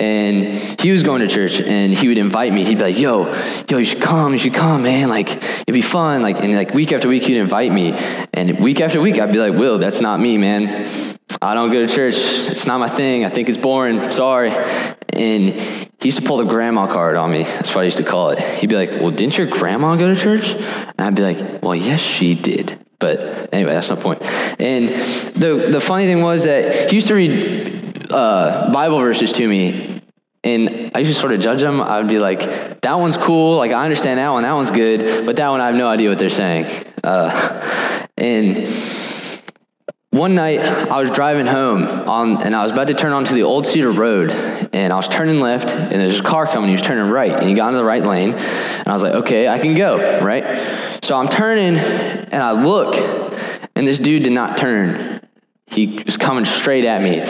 And 0.00 0.80
he 0.80 0.90
was 0.90 1.02
going 1.02 1.20
to 1.20 1.28
church 1.28 1.60
and 1.60 1.92
he 1.92 2.08
would 2.08 2.18
invite 2.18 2.52
me. 2.52 2.64
He'd 2.64 2.78
be 2.78 2.84
like, 2.84 2.98
yo, 2.98 3.32
yo, 3.68 3.78
you 3.78 3.84
should 3.84 4.00
come, 4.00 4.32
you 4.32 4.38
should 4.38 4.54
come, 4.54 4.82
man. 4.82 5.10
Like, 5.10 5.28
it'd 5.30 5.74
be 5.74 5.82
fun. 5.82 6.22
Like, 6.22 6.42
and 6.42 6.54
like 6.54 6.72
week 6.72 6.92
after 6.92 7.06
week, 7.08 7.24
he'd 7.24 7.36
invite 7.36 7.70
me. 7.70 7.92
And 8.32 8.58
week 8.60 8.80
after 8.80 9.00
week, 9.00 9.18
I'd 9.18 9.32
be 9.32 9.38
like, 9.38 9.52
Will, 9.52 9.78
that's 9.78 10.00
not 10.00 10.18
me, 10.18 10.38
man. 10.38 11.18
I 11.42 11.54
don't 11.54 11.70
go 11.70 11.86
to 11.86 11.92
church. 11.92 12.14
It's 12.16 12.66
not 12.66 12.80
my 12.80 12.88
thing. 12.88 13.24
I 13.24 13.28
think 13.28 13.48
it's 13.48 13.58
boring. 13.58 14.00
Sorry. 14.10 14.50
And 14.50 15.50
he 15.50 16.08
used 16.08 16.18
to 16.18 16.24
pull 16.26 16.38
the 16.38 16.44
grandma 16.44 16.86
card 16.86 17.16
on 17.16 17.30
me. 17.30 17.44
That's 17.44 17.74
what 17.74 17.82
I 17.82 17.84
used 17.84 17.98
to 17.98 18.04
call 18.04 18.30
it. 18.30 18.38
He'd 18.38 18.70
be 18.70 18.76
like, 18.76 18.92
well, 18.92 19.10
didn't 19.10 19.36
your 19.36 19.46
grandma 19.46 19.96
go 19.96 20.12
to 20.12 20.18
church? 20.18 20.52
And 20.52 21.00
I'd 21.00 21.14
be 21.14 21.22
like, 21.22 21.62
well, 21.62 21.74
yes, 21.74 22.00
she 22.00 22.34
did. 22.34 22.78
But 22.98 23.52
anyway, 23.52 23.72
that's 23.72 23.90
no 23.90 23.96
point. 23.96 24.22
And 24.60 24.88
the, 25.34 25.68
the 25.70 25.80
funny 25.80 26.04
thing 26.04 26.22
was 26.22 26.44
that 26.44 26.90
he 26.90 26.96
used 26.96 27.08
to 27.08 27.14
read 27.14 28.06
uh, 28.10 28.72
Bible 28.72 28.98
verses 28.98 29.32
to 29.34 29.48
me, 29.48 29.89
and 30.42 30.92
I 30.94 31.00
used 31.00 31.12
to 31.12 31.18
sort 31.18 31.32
of 31.32 31.40
judge 31.40 31.60
them. 31.60 31.80
I 31.80 31.98
would 31.98 32.08
be 32.08 32.18
like, 32.18 32.80
that 32.80 32.94
one's 32.94 33.16
cool. 33.16 33.58
Like, 33.58 33.72
I 33.72 33.84
understand 33.84 34.18
that 34.18 34.30
one. 34.30 34.42
That 34.42 34.54
one's 34.54 34.70
good. 34.70 35.26
But 35.26 35.36
that 35.36 35.48
one, 35.48 35.60
I 35.60 35.66
have 35.66 35.74
no 35.74 35.88
idea 35.88 36.08
what 36.08 36.18
they're 36.18 36.30
saying. 36.30 36.66
Uh, 37.04 38.06
and 38.16 38.56
one 40.10 40.34
night 40.34 40.58
I 40.58 40.98
was 40.98 41.10
driving 41.10 41.46
home 41.46 41.84
on, 41.84 42.42
and 42.42 42.54
I 42.54 42.62
was 42.62 42.72
about 42.72 42.88
to 42.88 42.94
turn 42.94 43.12
onto 43.12 43.32
the 43.32 43.44
old 43.44 43.66
Cedar 43.66 43.92
Road, 43.92 44.30
and 44.30 44.92
I 44.92 44.96
was 44.96 45.08
turning 45.08 45.40
left, 45.40 45.70
and 45.70 45.92
there's 45.92 46.18
a 46.18 46.22
car 46.22 46.46
coming. 46.46 46.68
He 46.68 46.72
was 46.72 46.82
turning 46.82 47.10
right, 47.10 47.30
and 47.30 47.48
he 47.48 47.54
got 47.54 47.68
into 47.68 47.78
the 47.78 47.84
right 47.84 48.02
lane, 48.02 48.32
and 48.32 48.88
I 48.88 48.92
was 48.92 49.02
like, 49.02 49.14
okay, 49.14 49.46
I 49.46 49.58
can 49.58 49.76
go, 49.76 50.20
right? 50.20 50.98
So 51.04 51.16
I'm 51.16 51.28
turning, 51.28 51.76
and 51.76 52.42
I 52.42 52.52
look, 52.52 52.96
and 53.76 53.86
this 53.86 53.98
dude 53.98 54.24
did 54.24 54.32
not 54.32 54.58
turn. 54.58 55.19
He 55.70 56.02
was 56.04 56.16
coming 56.16 56.44
straight 56.44 56.84
at 56.84 57.02
me, 57.02 57.20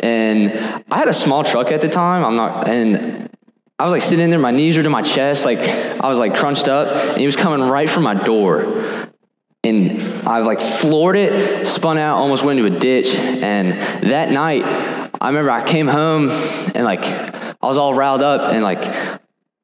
and 0.00 0.52
I 0.90 0.98
had 0.98 1.08
a 1.08 1.14
small 1.14 1.44
truck 1.44 1.70
at 1.72 1.80
the 1.80 1.88
time. 1.88 2.24
I'm 2.24 2.36
not, 2.36 2.68
and 2.68 3.30
I 3.78 3.84
was 3.84 3.92
like 3.92 4.02
sitting 4.02 4.30
there, 4.30 4.38
my 4.38 4.50
knees 4.50 4.76
were 4.76 4.82
to 4.82 4.90
my 4.90 5.02
chest, 5.02 5.44
like 5.44 5.58
I 5.58 6.08
was 6.08 6.18
like 6.18 6.36
crunched 6.36 6.68
up, 6.68 6.88
and 7.10 7.18
he 7.18 7.26
was 7.26 7.36
coming 7.36 7.68
right 7.68 7.88
for 7.88 8.00
my 8.00 8.14
door 8.14 9.10
and 9.64 10.28
I 10.28 10.38
like 10.40 10.60
floored 10.60 11.16
it, 11.16 11.66
spun 11.66 11.98
out, 11.98 12.18
almost 12.18 12.44
went 12.44 12.58
into 12.58 12.74
a 12.74 12.78
ditch. 12.78 13.14
And 13.14 13.72
that 14.08 14.30
night, 14.30 14.62
I 15.20 15.28
remember 15.28 15.50
I 15.50 15.66
came 15.66 15.88
home 15.88 16.30
and 16.30 16.84
like 16.84 17.02
I 17.02 17.54
was 17.62 17.78
all 17.78 17.94
riled 17.94 18.22
up 18.22 18.52
and 18.52 18.62
like 18.62 18.80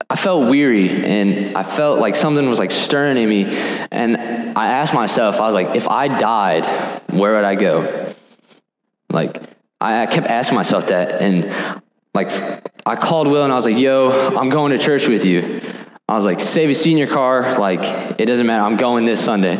I 0.08 0.16
felt 0.16 0.50
weary 0.50 1.04
and 1.04 1.56
I 1.56 1.62
felt 1.62 2.00
like 2.00 2.16
something 2.16 2.48
was 2.48 2.58
like 2.58 2.70
stirring 2.70 3.18
in 3.18 3.28
me. 3.28 3.44
And 3.92 4.16
I 4.56 4.68
asked 4.68 4.94
myself, 4.94 5.38
I 5.38 5.46
was 5.46 5.54
like, 5.54 5.76
if 5.76 5.86
I 5.86 6.08
died, 6.08 6.66
where 7.10 7.34
would 7.34 7.44
I 7.44 7.54
go? 7.54 8.09
Like 9.10 9.42
I 9.80 10.06
kept 10.06 10.26
asking 10.26 10.56
myself 10.56 10.88
that, 10.88 11.20
and 11.20 11.82
like 12.14 12.30
I 12.86 12.96
called 12.96 13.28
Will 13.28 13.44
and 13.44 13.52
I 13.52 13.56
was 13.56 13.64
like, 13.64 13.78
yo, 13.78 14.36
I'm 14.36 14.48
going 14.48 14.72
to 14.72 14.78
church 14.78 15.06
with 15.06 15.24
you. 15.24 15.60
I 16.08 16.14
was 16.14 16.24
like, 16.24 16.40
save 16.40 16.70
a 16.70 16.88
your 16.90 17.06
car. 17.06 17.56
Like, 17.56 18.18
it 18.20 18.26
doesn't 18.26 18.46
matter. 18.46 18.64
I'm 18.64 18.76
going 18.76 19.04
this 19.04 19.24
Sunday. 19.24 19.58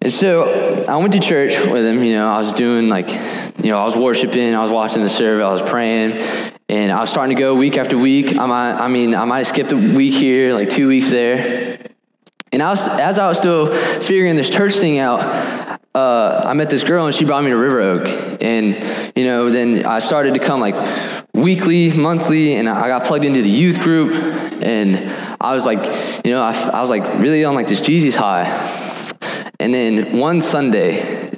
And 0.00 0.12
so 0.12 0.84
I 0.88 0.96
went 0.96 1.12
to 1.12 1.20
church 1.20 1.56
with 1.70 1.86
him. 1.86 2.02
You 2.02 2.14
know, 2.14 2.26
I 2.26 2.40
was 2.40 2.52
doing 2.52 2.88
like, 2.88 3.08
you 3.62 3.70
know, 3.70 3.78
I 3.78 3.84
was 3.84 3.96
worshiping, 3.96 4.54
I 4.54 4.62
was 4.62 4.72
watching 4.72 5.02
the 5.02 5.08
service, 5.08 5.44
I 5.44 5.52
was 5.52 5.62
praying, 5.62 6.20
and 6.68 6.90
I 6.90 7.00
was 7.00 7.10
starting 7.10 7.36
to 7.36 7.40
go 7.40 7.54
week 7.54 7.76
after 7.76 7.96
week. 7.96 8.36
I 8.36 8.46
might, 8.46 8.72
I 8.72 8.88
mean, 8.88 9.14
I 9.14 9.24
might 9.24 9.38
have 9.38 9.46
skipped 9.46 9.70
a 9.70 9.76
week 9.76 10.14
here, 10.14 10.54
like 10.54 10.68
two 10.68 10.88
weeks 10.88 11.10
there. 11.12 11.78
And 12.50 12.60
I 12.60 12.70
was, 12.70 12.88
as 12.88 13.20
I 13.20 13.28
was 13.28 13.38
still 13.38 13.72
figuring 14.00 14.34
this 14.34 14.50
church 14.50 14.74
thing 14.74 14.98
out, 14.98 15.71
uh, 15.94 16.42
I 16.46 16.54
met 16.54 16.70
this 16.70 16.84
girl 16.84 17.06
and 17.06 17.14
she 17.14 17.24
brought 17.24 17.44
me 17.44 17.50
to 17.50 17.56
River 17.56 17.80
Oak. 17.80 18.38
And, 18.40 19.12
you 19.16 19.24
know, 19.24 19.50
then 19.50 19.84
I 19.84 19.98
started 19.98 20.34
to 20.34 20.40
come 20.40 20.60
like 20.60 20.74
weekly, 21.34 21.92
monthly, 21.92 22.54
and 22.54 22.68
I 22.68 22.88
got 22.88 23.04
plugged 23.04 23.24
into 23.24 23.42
the 23.42 23.50
youth 23.50 23.80
group. 23.80 24.12
And 24.62 24.96
I 25.40 25.54
was 25.54 25.66
like, 25.66 26.24
you 26.24 26.32
know, 26.32 26.40
I, 26.40 26.52
I 26.52 26.80
was 26.80 26.90
like 26.90 27.02
really 27.20 27.44
on 27.44 27.54
like 27.54 27.68
this 27.68 27.80
Jesus 27.80 28.16
high. 28.16 28.46
And 29.60 29.72
then 29.72 30.18
one 30.18 30.40
Sunday, 30.40 31.30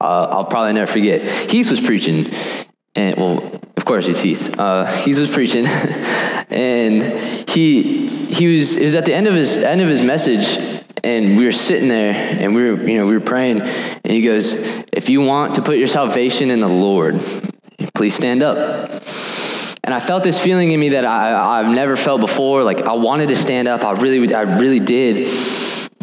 uh, 0.00 0.26
I'll 0.30 0.44
probably 0.44 0.72
never 0.72 0.90
forget, 0.90 1.50
Heath 1.50 1.70
was 1.70 1.80
preaching. 1.80 2.30
And 2.94 3.16
well, 3.16 3.60
of 3.76 3.84
course 3.84 4.04
he's 4.04 4.20
Heath. 4.20 4.58
Uh, 4.58 4.84
Heath 4.84 5.18
was 5.18 5.30
preaching, 5.30 5.64
and 6.50 7.02
he 7.48 8.06
he 8.06 8.58
was 8.58 8.76
it 8.76 8.84
was 8.84 8.94
at 8.94 9.06
the 9.06 9.14
end 9.14 9.26
of 9.26 9.34
his 9.34 9.56
end 9.56 9.80
of 9.80 9.88
his 9.88 10.02
message, 10.02 10.71
and 11.04 11.36
we 11.36 11.44
were 11.44 11.52
sitting 11.52 11.88
there, 11.88 12.14
and 12.14 12.54
we 12.54 12.70
were 12.70 12.88
you 12.88 12.98
know 12.98 13.06
we 13.06 13.14
were 13.14 13.24
praying, 13.24 13.60
and 13.60 14.12
he 14.12 14.22
goes, 14.22 14.52
"If 14.92 15.08
you 15.08 15.20
want 15.20 15.56
to 15.56 15.62
put 15.62 15.78
your 15.78 15.88
salvation 15.88 16.50
in 16.50 16.60
the 16.60 16.68
Lord, 16.68 17.20
please 17.94 18.14
stand 18.14 18.42
up." 18.42 18.56
And 19.84 19.92
I 19.92 19.98
felt 19.98 20.22
this 20.22 20.40
feeling 20.40 20.70
in 20.70 20.78
me 20.78 20.90
that 20.90 21.04
I, 21.04 21.60
I've 21.60 21.74
never 21.74 21.96
felt 21.96 22.20
before. 22.20 22.62
Like 22.62 22.82
I 22.82 22.92
wanted 22.92 23.30
to 23.30 23.36
stand 23.36 23.66
up. 23.66 23.82
I 23.82 23.92
really, 23.92 24.32
I 24.32 24.42
really 24.42 24.78
did, 24.78 25.28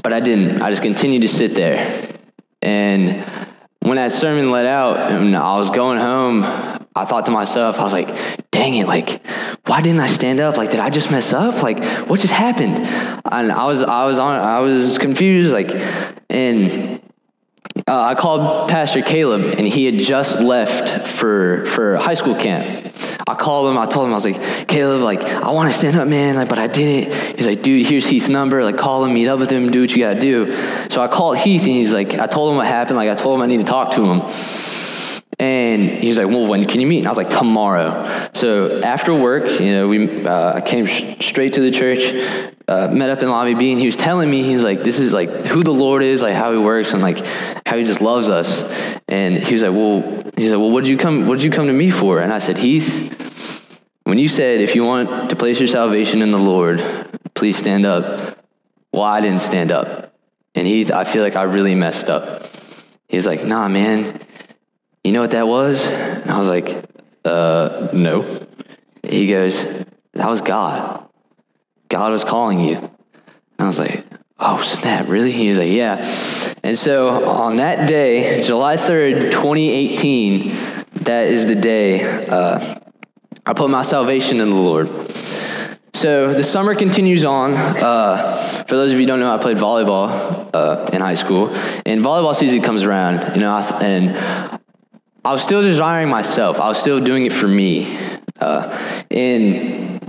but 0.04 0.12
I 0.12 0.20
didn't. 0.20 0.62
I 0.62 0.70
just 0.70 0.82
continued 0.82 1.22
to 1.22 1.30
sit 1.30 1.56
there. 1.56 2.10
And 2.62 3.26
when 3.80 3.96
that 3.96 4.12
sermon 4.12 4.52
let 4.52 4.66
out 4.66 5.12
and 5.12 5.36
I 5.36 5.58
was 5.58 5.70
going 5.70 5.98
home, 5.98 6.44
I 6.96 7.06
thought 7.06 7.26
to 7.28 7.32
myself, 7.32 7.80
I 7.80 7.84
was 7.84 7.94
like, 7.94 8.52
dang 8.52 8.76
it, 8.76 8.88
like, 8.88 9.26
why 9.68 9.82
didn't 9.82 10.02
I 10.02 10.08
stand 10.08 10.40
up? 10.40 10.58
Like, 10.58 10.72
did 10.72 10.80
I 10.80 10.90
just 10.90 11.12
mess 11.12 11.34
up? 11.34 11.62
Like, 11.62 11.82
what 12.10 12.20
just 12.20 12.34
happened? 12.34 12.76
And 13.32 13.52
I 13.52 13.66
was, 13.66 13.84
I 13.84 14.06
was 14.06 14.20
on, 14.20 14.36
I 14.36 14.60
was 14.60 14.98
confused, 14.98 15.54
like, 15.54 15.70
and 16.30 17.00
uh, 17.88 18.02
I 18.02 18.16
called 18.16 18.70
Pastor 18.70 19.02
Caleb, 19.02 19.56
and 19.58 19.68
he 19.68 19.86
had 19.86 19.96
just 19.96 20.42
left 20.42 21.08
for 21.08 21.66
for 21.66 21.98
high 21.98 22.14
school 22.14 22.36
camp. 22.36 22.94
I 23.28 23.36
called 23.36 23.72
him. 23.72 23.78
I 23.78 23.86
told 23.86 24.08
him 24.08 24.12
I 24.12 24.16
was 24.16 24.26
like, 24.26 24.68
Caleb, 24.68 25.02
like 25.02 25.22
I 25.22 25.52
want 25.52 25.72
to 25.72 25.78
stand 25.78 25.96
up, 25.96 26.08
man, 26.08 26.36
like, 26.36 26.50
but 26.50 26.60
I 26.60 26.68
didn't. 26.68 27.38
He's 27.38 27.48
like, 27.48 27.62
dude, 27.62 27.86
here's 27.86 28.06
Heath's 28.06 28.30
number. 28.30 28.64
Like, 28.64 28.78
call 28.78 29.06
him, 29.06 29.14
meet 29.14 29.28
up 29.28 29.40
with 29.40 29.52
him, 29.52 29.72
do 29.72 29.82
what 29.82 29.92
you 29.92 29.98
gotta 29.98 30.20
do. 30.20 30.56
So 30.90 31.02
I 31.02 31.08
called 31.08 31.38
Heath, 31.38 31.62
and 31.62 31.72
he's 31.72 31.94
like, 31.94 32.16
I 32.16 32.28
told 32.28 32.52
him 32.52 32.58
what 32.58 32.68
happened. 32.68 32.98
Like, 32.98 33.10
I 33.10 33.16
told 33.16 33.38
him 33.38 33.44
I 33.44 33.46
need 33.46 33.60
to 33.60 33.66
talk 33.66 33.94
to 33.94 34.06
him. 34.06 34.22
And 35.40 35.90
he 35.90 36.10
was 36.10 36.18
like, 36.18 36.28
"Well, 36.28 36.48
when 36.48 36.66
can 36.66 36.82
you 36.82 36.88
meet?" 36.88 37.00
And 37.00 37.08
I 37.08 37.12
was 37.12 37.18
like, 37.18 37.30
"Tomorrow." 37.30 38.30
So 38.34 38.82
after 38.82 39.14
work, 39.14 39.60
you 39.62 39.72
know, 39.72 39.88
we 39.88 40.26
uh, 40.26 40.56
I 40.56 40.62
came 40.62 40.86
sh- 40.86 41.26
straight 41.26 41.54
to 41.54 41.62
the 41.62 41.72
church, 41.72 42.00
uh, 42.68 42.90
met 42.92 43.10
up 43.10 43.24
in 43.24 43.30
lobby 43.30 43.54
B, 43.54 43.72
and 43.72 43.80
he 43.80 43.86
was 43.86 43.96
telling 43.96 44.30
me 44.30 44.44
he's 44.44 44.66
like, 44.66 44.84
"This 44.84 45.00
is 45.00 45.14
like 45.14 45.30
who 45.30 45.64
the 45.64 45.72
Lord 45.72 46.04
is, 46.04 46.22
like 46.22 46.36
how 46.36 46.52
He 46.52 46.58
works, 46.58 46.94
and 46.94 47.02
like 47.02 47.26
how 47.66 47.78
He 47.78 47.86
just 47.86 48.02
loves 48.02 48.28
us." 48.28 48.64
And 49.08 49.38
he 49.38 49.54
was 49.54 49.64
like, 49.64 49.72
"Well," 49.72 50.02
he's 50.36 50.52
like, 50.52 50.60
"Well, 50.60 50.72
what 50.72 50.84
did 50.84 50.90
you 50.90 50.98
come? 50.98 51.26
What 51.26 51.36
did 51.36 51.46
you 51.46 51.52
come 51.52 51.68
to 51.68 51.74
me 51.74 51.90
for?" 51.90 52.20
And 52.20 52.34
I 52.34 52.40
said, 52.40 52.58
"Heath, 52.58 53.16
when 54.04 54.18
you 54.18 54.28
said 54.28 54.60
if 54.60 54.76
you 54.76 54.84
want 54.84 55.30
to 55.30 55.38
place 55.38 55.58
your 55.58 55.70
salvation 55.70 56.22
in 56.22 56.32
the 56.32 56.38
Lord, 56.38 56.84
please 57.34 57.56
stand 57.56 57.86
up." 57.86 58.38
Well, 58.92 59.04
I 59.04 59.22
didn't 59.22 59.40
stand 59.40 59.72
up, 59.72 60.14
and 60.54 60.68
Heath, 60.68 60.92
I 60.92 61.06
feel 61.06 61.24
like 61.24 61.38
I 61.38 61.44
really 61.44 61.76
messed 61.76 62.10
up. 62.10 62.50
He's 63.08 63.26
like, 63.26 63.46
"Nah, 63.46 63.70
man." 63.70 64.20
You 65.10 65.14
know 65.14 65.22
what 65.22 65.32
that 65.32 65.48
was? 65.48 65.88
And 65.88 66.30
I 66.30 66.38
was 66.38 66.48
like, 66.48 66.86
uh, 67.26 67.88
no. 67.94 68.46
He 69.02 69.26
goes, 69.26 69.64
that 70.14 70.30
was 70.30 70.42
God. 70.42 71.04
God 71.88 72.12
was 72.12 72.24
calling 72.24 72.60
you. 72.60 72.76
And 72.76 72.92
I 73.58 73.66
was 73.66 73.80
like, 73.80 74.06
oh, 74.38 74.62
snap, 74.62 75.08
really? 75.08 75.32
He 75.32 75.50
was 75.50 75.58
like, 75.58 75.72
yeah. 75.72 76.06
And 76.64 76.78
so 76.78 77.28
on 77.28 77.56
that 77.56 77.90
day, 77.90 78.44
July 78.44 78.76
3rd, 78.76 79.32
2018, 79.32 80.56
that 81.02 81.26
is 81.30 81.48
the 81.48 81.56
day 81.56 82.04
uh, 82.28 82.80
I 83.48 83.54
put 83.54 83.72
my 83.72 83.82
salvation 83.82 84.40
in 84.40 84.52
the 84.52 84.56
Lord. 84.56 84.90
So 85.96 86.36
the 86.36 86.44
summer 86.44 86.76
continues 86.76 87.26
on. 87.26 87.54
Uh, 87.56 88.64
for 88.68 88.76
those 88.76 88.92
of 88.92 89.00
you 89.00 89.06
who 89.06 89.08
don't 89.08 89.20
know, 89.20 89.34
I 89.34 89.40
played 89.40 89.58
volleyball 89.58 90.52
uh, 90.54 90.88
in 90.94 91.02
high 91.02 91.16
school, 91.16 91.50
and 91.84 92.02
volleyball 92.02 92.36
season 92.36 92.62
comes 92.62 92.84
around, 92.84 93.36
you 93.36 93.42
know, 93.42 93.58
and 93.82 94.59
I 95.24 95.34
was 95.34 95.44
still 95.44 95.62
desiring 95.62 96.10
myself. 96.10 96.60
I 96.62 96.70
was 96.70 96.78
still 96.78 97.04
doing 97.04 97.26
it 97.26 97.34
for 97.34 97.48
me. 97.48 97.98
Uh, 98.40 99.04
and, 99.12 100.00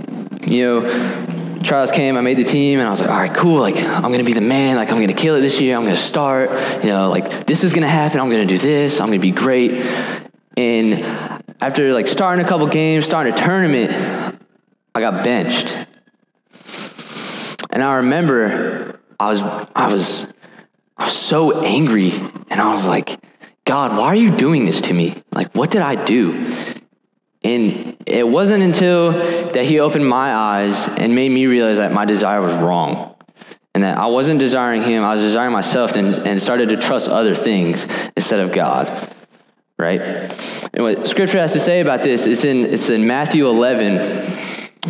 you 0.49 0.63
know, 0.63 1.59
trials 1.63 1.91
came, 1.91 2.15
I 2.15 2.21
made 2.21 2.37
the 2.37 2.45
team, 2.45 2.79
and 2.79 2.87
I 2.87 2.91
was 2.91 3.01
like, 3.01 3.09
all 3.09 3.17
right, 3.17 3.33
cool. 3.33 3.59
Like, 3.59 3.75
I'm 3.75 4.03
going 4.03 4.19
to 4.19 4.23
be 4.23 4.33
the 4.33 4.39
man. 4.39 4.77
Like, 4.77 4.89
I'm 4.89 4.95
going 4.95 5.09
to 5.09 5.13
kill 5.13 5.35
it 5.35 5.41
this 5.41 5.59
year. 5.59 5.75
I'm 5.75 5.83
going 5.83 5.95
to 5.95 6.01
start. 6.01 6.49
You 6.81 6.89
know, 6.89 7.09
like, 7.09 7.45
this 7.45 7.65
is 7.65 7.73
going 7.73 7.83
to 7.83 7.89
happen. 7.89 8.21
I'm 8.21 8.29
going 8.29 8.47
to 8.47 8.53
do 8.53 8.57
this. 8.57 9.01
I'm 9.01 9.07
going 9.07 9.19
to 9.19 9.21
be 9.21 9.31
great. 9.31 9.85
And 10.55 11.03
after, 11.59 11.91
like, 11.93 12.07
starting 12.07 12.45
a 12.45 12.47
couple 12.47 12.67
games, 12.67 13.05
starting 13.05 13.33
a 13.33 13.37
tournament, 13.37 14.39
I 14.95 15.01
got 15.01 15.25
benched. 15.25 15.75
And 17.69 17.83
I 17.83 17.95
remember 17.95 18.99
I 19.19 19.29
was, 19.29 19.41
I 19.41 19.91
was, 19.91 20.33
I 20.97 21.05
was 21.05 21.17
so 21.17 21.63
angry. 21.63 22.11
And 22.49 22.61
I 22.61 22.73
was 22.73 22.87
like, 22.87 23.19
God, 23.65 23.97
why 23.97 24.07
are 24.07 24.15
you 24.15 24.35
doing 24.35 24.65
this 24.65 24.81
to 24.81 24.93
me? 24.93 25.15
Like, 25.31 25.53
what 25.53 25.71
did 25.71 25.81
I 25.81 26.03
do? 26.03 26.33
And 27.43 27.97
it 28.05 28.27
wasn't 28.27 28.63
until 28.63 29.11
that 29.11 29.65
he 29.65 29.79
opened 29.79 30.07
my 30.07 30.33
eyes 30.33 30.87
and 30.87 31.15
made 31.15 31.31
me 31.31 31.47
realize 31.47 31.77
that 31.77 31.91
my 31.91 32.05
desire 32.05 32.41
was 32.41 32.55
wrong. 32.55 33.15
And 33.73 33.83
that 33.83 33.97
I 33.97 34.07
wasn't 34.07 34.39
desiring 34.39 34.83
him, 34.83 35.03
I 35.03 35.13
was 35.13 35.21
desiring 35.21 35.53
myself 35.53 35.93
and, 35.93 36.07
and 36.27 36.41
started 36.41 36.69
to 36.69 36.77
trust 36.77 37.07
other 37.07 37.35
things 37.35 37.87
instead 38.17 38.41
of 38.41 38.51
God. 38.51 39.15
Right? 39.79 40.01
And 40.73 40.83
what 40.83 41.07
scripture 41.07 41.39
has 41.39 41.53
to 41.53 41.59
say 41.59 41.79
about 41.79 42.03
this 42.03 42.27
is 42.27 42.43
in 42.43 42.65
it's 42.65 42.89
in 42.89 43.07
Matthew 43.07 43.47
11, 43.47 43.97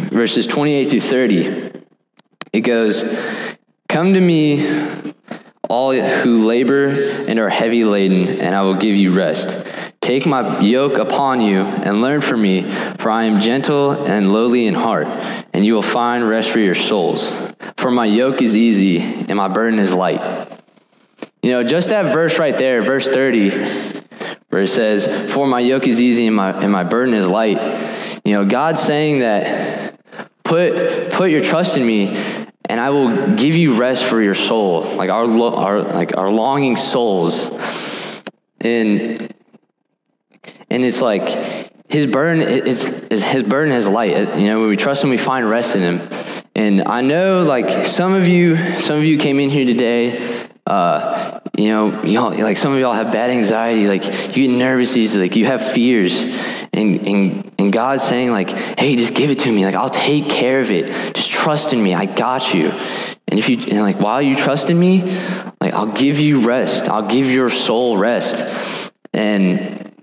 verses 0.09 0.47
28 0.47 0.89
through 0.89 0.99
30. 0.99 1.71
It 2.51 2.61
goes, 2.61 3.03
Come 3.87 4.13
to 4.13 4.19
me, 4.19 4.57
all 5.71 5.93
who 5.93 6.45
labor 6.45 6.89
and 7.29 7.39
are 7.39 7.49
heavy 7.49 7.85
laden, 7.85 8.41
and 8.41 8.53
I 8.53 8.61
will 8.63 8.75
give 8.75 8.93
you 8.93 9.13
rest. 9.13 9.65
Take 10.01 10.25
my 10.25 10.59
yoke 10.59 10.97
upon 10.97 11.39
you 11.39 11.61
and 11.61 12.01
learn 12.01 12.19
from 12.19 12.41
me, 12.41 12.69
for 12.97 13.09
I 13.09 13.23
am 13.23 13.39
gentle 13.39 13.91
and 13.91 14.33
lowly 14.33 14.67
in 14.67 14.73
heart, 14.73 15.07
and 15.53 15.63
you 15.65 15.73
will 15.73 15.81
find 15.81 16.27
rest 16.27 16.49
for 16.49 16.59
your 16.59 16.75
souls. 16.75 17.31
For 17.77 17.89
my 17.89 18.05
yoke 18.05 18.41
is 18.41 18.57
easy 18.57 18.99
and 18.99 19.35
my 19.35 19.47
burden 19.47 19.79
is 19.79 19.93
light. 19.93 20.49
You 21.41 21.51
know, 21.51 21.63
just 21.63 21.89
that 21.89 22.13
verse 22.13 22.37
right 22.37 22.57
there, 22.57 22.81
verse 22.81 23.07
30, 23.07 23.49
where 24.49 24.63
it 24.63 24.67
says, 24.67 25.31
For 25.33 25.47
my 25.47 25.61
yoke 25.61 25.87
is 25.87 26.01
easy 26.01 26.27
and 26.27 26.35
my, 26.35 26.51
and 26.51 26.71
my 26.71 26.83
burden 26.83 27.13
is 27.13 27.27
light. 27.27 28.21
You 28.25 28.33
know, 28.33 28.45
God's 28.45 28.81
saying 28.81 29.19
that 29.19 29.97
put, 30.43 31.11
put 31.11 31.31
your 31.31 31.41
trust 31.41 31.77
in 31.77 31.87
me 31.87 32.40
and 32.71 32.79
I 32.79 32.89
will 32.91 33.35
give 33.35 33.57
you 33.57 33.73
rest 33.73 34.05
for 34.05 34.21
your 34.21 34.33
soul, 34.33 34.83
like 34.95 35.09
our, 35.09 35.25
our 35.29 35.81
like 35.81 36.15
our 36.15 36.31
longing 36.31 36.77
souls. 36.77 37.51
And 38.61 39.33
and 40.69 40.85
it's 40.85 41.01
like 41.01 41.27
his 41.89 42.07
burden 42.07 42.41
it's, 42.41 42.85
it's 42.87 43.23
his 43.23 43.43
burden 43.43 43.73
is 43.73 43.89
light. 43.89 44.37
You 44.39 44.47
know, 44.47 44.61
when 44.61 44.69
we 44.69 44.77
trust 44.77 45.03
him, 45.03 45.09
we 45.09 45.17
find 45.17 45.49
rest 45.49 45.75
in 45.75 45.81
him. 45.81 46.09
And 46.55 46.83
I 46.83 47.01
know 47.01 47.43
like 47.43 47.87
some 47.87 48.13
of 48.13 48.25
you 48.25 48.55
some 48.79 48.97
of 48.97 49.03
you 49.03 49.17
came 49.17 49.41
in 49.41 49.49
here 49.49 49.65
today 49.65 50.47
uh, 50.65 51.41
you 51.57 51.67
know, 51.67 52.03
y'all, 52.03 52.31
like 52.41 52.57
some 52.57 52.71
of 52.71 52.79
y'all 52.79 52.93
have 52.93 53.11
bad 53.11 53.29
anxiety, 53.29 53.87
like 53.87 54.05
you 54.37 54.47
get 54.47 54.57
nervous 54.57 54.95
easily, 54.95 55.27
like 55.27 55.35
you 55.35 55.45
have 55.45 55.73
fears, 55.73 56.23
and, 56.81 57.07
and, 57.07 57.51
and 57.59 57.73
God's 57.73 58.03
saying 58.03 58.31
like, 58.31 58.49
hey, 58.49 58.95
just 58.95 59.13
give 59.13 59.31
it 59.31 59.39
to 59.39 59.51
me, 59.51 59.65
like 59.65 59.75
I'll 59.75 59.89
take 59.89 60.25
care 60.25 60.59
of 60.59 60.71
it, 60.71 61.15
just 61.15 61.31
trust 61.31 61.73
in 61.73 61.81
me, 61.81 61.93
I 61.93 62.05
got 62.05 62.53
you. 62.53 62.71
And 63.27 63.39
if 63.39 63.49
you, 63.49 63.57
and 63.57 63.81
like 63.81 63.99
while 63.99 64.21
you 64.21 64.35
trust 64.35 64.69
in 64.69 64.79
me, 64.79 65.01
like 65.61 65.73
I'll 65.73 65.91
give 65.91 66.19
you 66.19 66.41
rest, 66.41 66.89
I'll 66.89 67.07
give 67.07 67.29
your 67.29 67.49
soul 67.49 67.97
rest. 67.97 68.91
And 69.13 69.93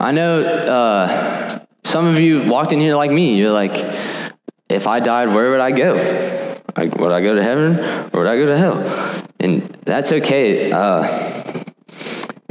I 0.00 0.12
know 0.12 0.42
uh, 0.42 1.60
some 1.84 2.06
of 2.06 2.18
you 2.18 2.48
walked 2.48 2.72
in 2.72 2.80
here 2.80 2.94
like 2.94 3.10
me, 3.10 3.36
you're 3.36 3.52
like, 3.52 3.72
if 4.68 4.86
I 4.86 5.00
died, 5.00 5.34
where 5.34 5.50
would 5.50 5.60
I 5.60 5.72
go? 5.72 6.58
Like, 6.76 6.96
would 6.96 7.12
I 7.12 7.20
go 7.20 7.34
to 7.34 7.42
heaven 7.42 7.78
or 8.14 8.20
would 8.20 8.26
I 8.26 8.36
go 8.36 8.46
to 8.46 8.56
hell? 8.56 9.22
and 9.42 9.62
that's 9.84 10.12
okay. 10.12 10.70
Uh, 10.70 11.02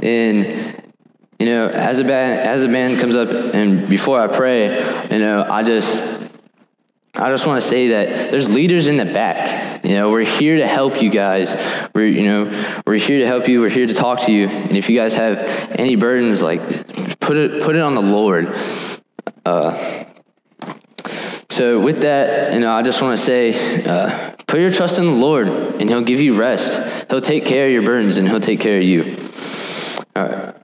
and 0.03 0.80
you 1.41 1.47
know, 1.47 1.69
as 1.69 1.97
a 1.97 2.03
band 2.03 2.39
as 2.39 2.61
a 2.61 2.67
band 2.67 2.99
comes 2.99 3.15
up, 3.15 3.29
and 3.29 3.89
before 3.89 4.21
I 4.21 4.27
pray, 4.27 4.77
you 5.09 5.17
know, 5.17 5.41
I 5.41 5.63
just 5.63 6.29
I 7.15 7.31
just 7.31 7.47
want 7.47 7.59
to 7.59 7.67
say 7.67 7.87
that 7.87 8.29
there's 8.29 8.53
leaders 8.53 8.87
in 8.87 8.97
the 8.97 9.05
back. 9.05 9.83
You 9.83 9.95
know, 9.95 10.11
we're 10.11 10.23
here 10.23 10.57
to 10.57 10.67
help 10.67 11.01
you 11.01 11.09
guys. 11.09 11.55
We're 11.95 12.05
you 12.05 12.25
know 12.25 12.81
we're 12.85 12.99
here 12.99 13.21
to 13.21 13.25
help 13.25 13.47
you. 13.47 13.59
We're 13.59 13.69
here 13.69 13.87
to 13.87 13.93
talk 13.95 14.21
to 14.27 14.31
you. 14.31 14.49
And 14.49 14.77
if 14.77 14.87
you 14.87 14.95
guys 14.95 15.15
have 15.15 15.39
any 15.79 15.95
burdens, 15.95 16.43
like 16.43 16.61
put 17.19 17.37
it 17.37 17.63
put 17.63 17.75
it 17.75 17.81
on 17.81 17.95
the 17.95 18.01
Lord. 18.03 18.47
Uh, 19.43 20.05
so 21.49 21.79
with 21.79 22.03
that, 22.03 22.53
you 22.53 22.59
know, 22.59 22.71
I 22.71 22.83
just 22.83 23.01
want 23.01 23.17
to 23.17 23.25
say. 23.25 23.83
Uh, 23.83 24.27
Put 24.51 24.59
your 24.59 24.69
trust 24.69 24.99
in 24.99 25.05
the 25.05 25.11
Lord, 25.11 25.47
and 25.47 25.89
He'll 25.89 26.03
give 26.03 26.19
you 26.19 26.33
rest. 26.35 27.09
He'll 27.09 27.21
take 27.21 27.45
care 27.45 27.67
of 27.67 27.71
your 27.71 27.83
burdens, 27.83 28.17
and 28.17 28.27
He'll 28.27 28.41
take 28.41 28.59
care 28.59 28.75
of 28.75 28.83
you. 28.83 29.15
All 30.13 30.23
right. 30.23 30.60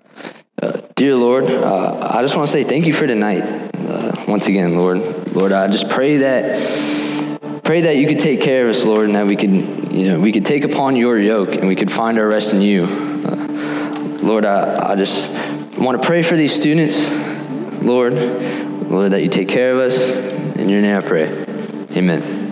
Dear 0.97 1.15
Lord, 1.15 1.43
uh, 1.43 2.09
I 2.11 2.23
just 2.23 2.35
want 2.35 2.47
to 2.47 2.51
say 2.51 2.63
thank 2.63 2.87
you 2.87 2.91
for 2.91 3.05
tonight. 3.05 3.43
Uh, 3.43 4.15
once 4.27 4.47
again, 4.47 4.77
Lord, 4.77 4.97
Lord, 5.31 5.51
I 5.51 5.67
just 5.67 5.89
pray 5.89 6.17
that 6.17 7.61
pray 7.63 7.81
that 7.81 7.97
you 7.97 8.07
could 8.07 8.17
take 8.17 8.41
care 8.41 8.63
of 8.63 8.75
us, 8.75 8.83
Lord, 8.83 9.05
and 9.05 9.13
that 9.13 9.27
we 9.27 9.35
could, 9.35 9.51
you 9.91 10.09
know, 10.09 10.19
we 10.19 10.31
could 10.31 10.43
take 10.43 10.63
upon 10.63 10.95
your 10.95 11.19
yoke 11.19 11.53
and 11.53 11.67
we 11.67 11.75
could 11.75 11.91
find 11.91 12.17
our 12.17 12.27
rest 12.27 12.51
in 12.51 12.63
you. 12.63 12.85
Uh, 12.85 14.17
Lord, 14.23 14.43
I, 14.43 14.93
I 14.93 14.95
just 14.95 15.29
want 15.77 16.01
to 16.01 16.03
pray 16.03 16.23
for 16.23 16.35
these 16.35 16.55
students, 16.55 17.07
Lord, 17.83 18.15
Lord, 18.15 19.11
that 19.11 19.21
you 19.21 19.29
take 19.29 19.49
care 19.49 19.73
of 19.73 19.77
us. 19.77 20.01
In 20.55 20.67
your 20.67 20.81
name 20.81 20.97
I 20.97 21.01
pray. 21.01 21.27
Amen. 21.95 22.46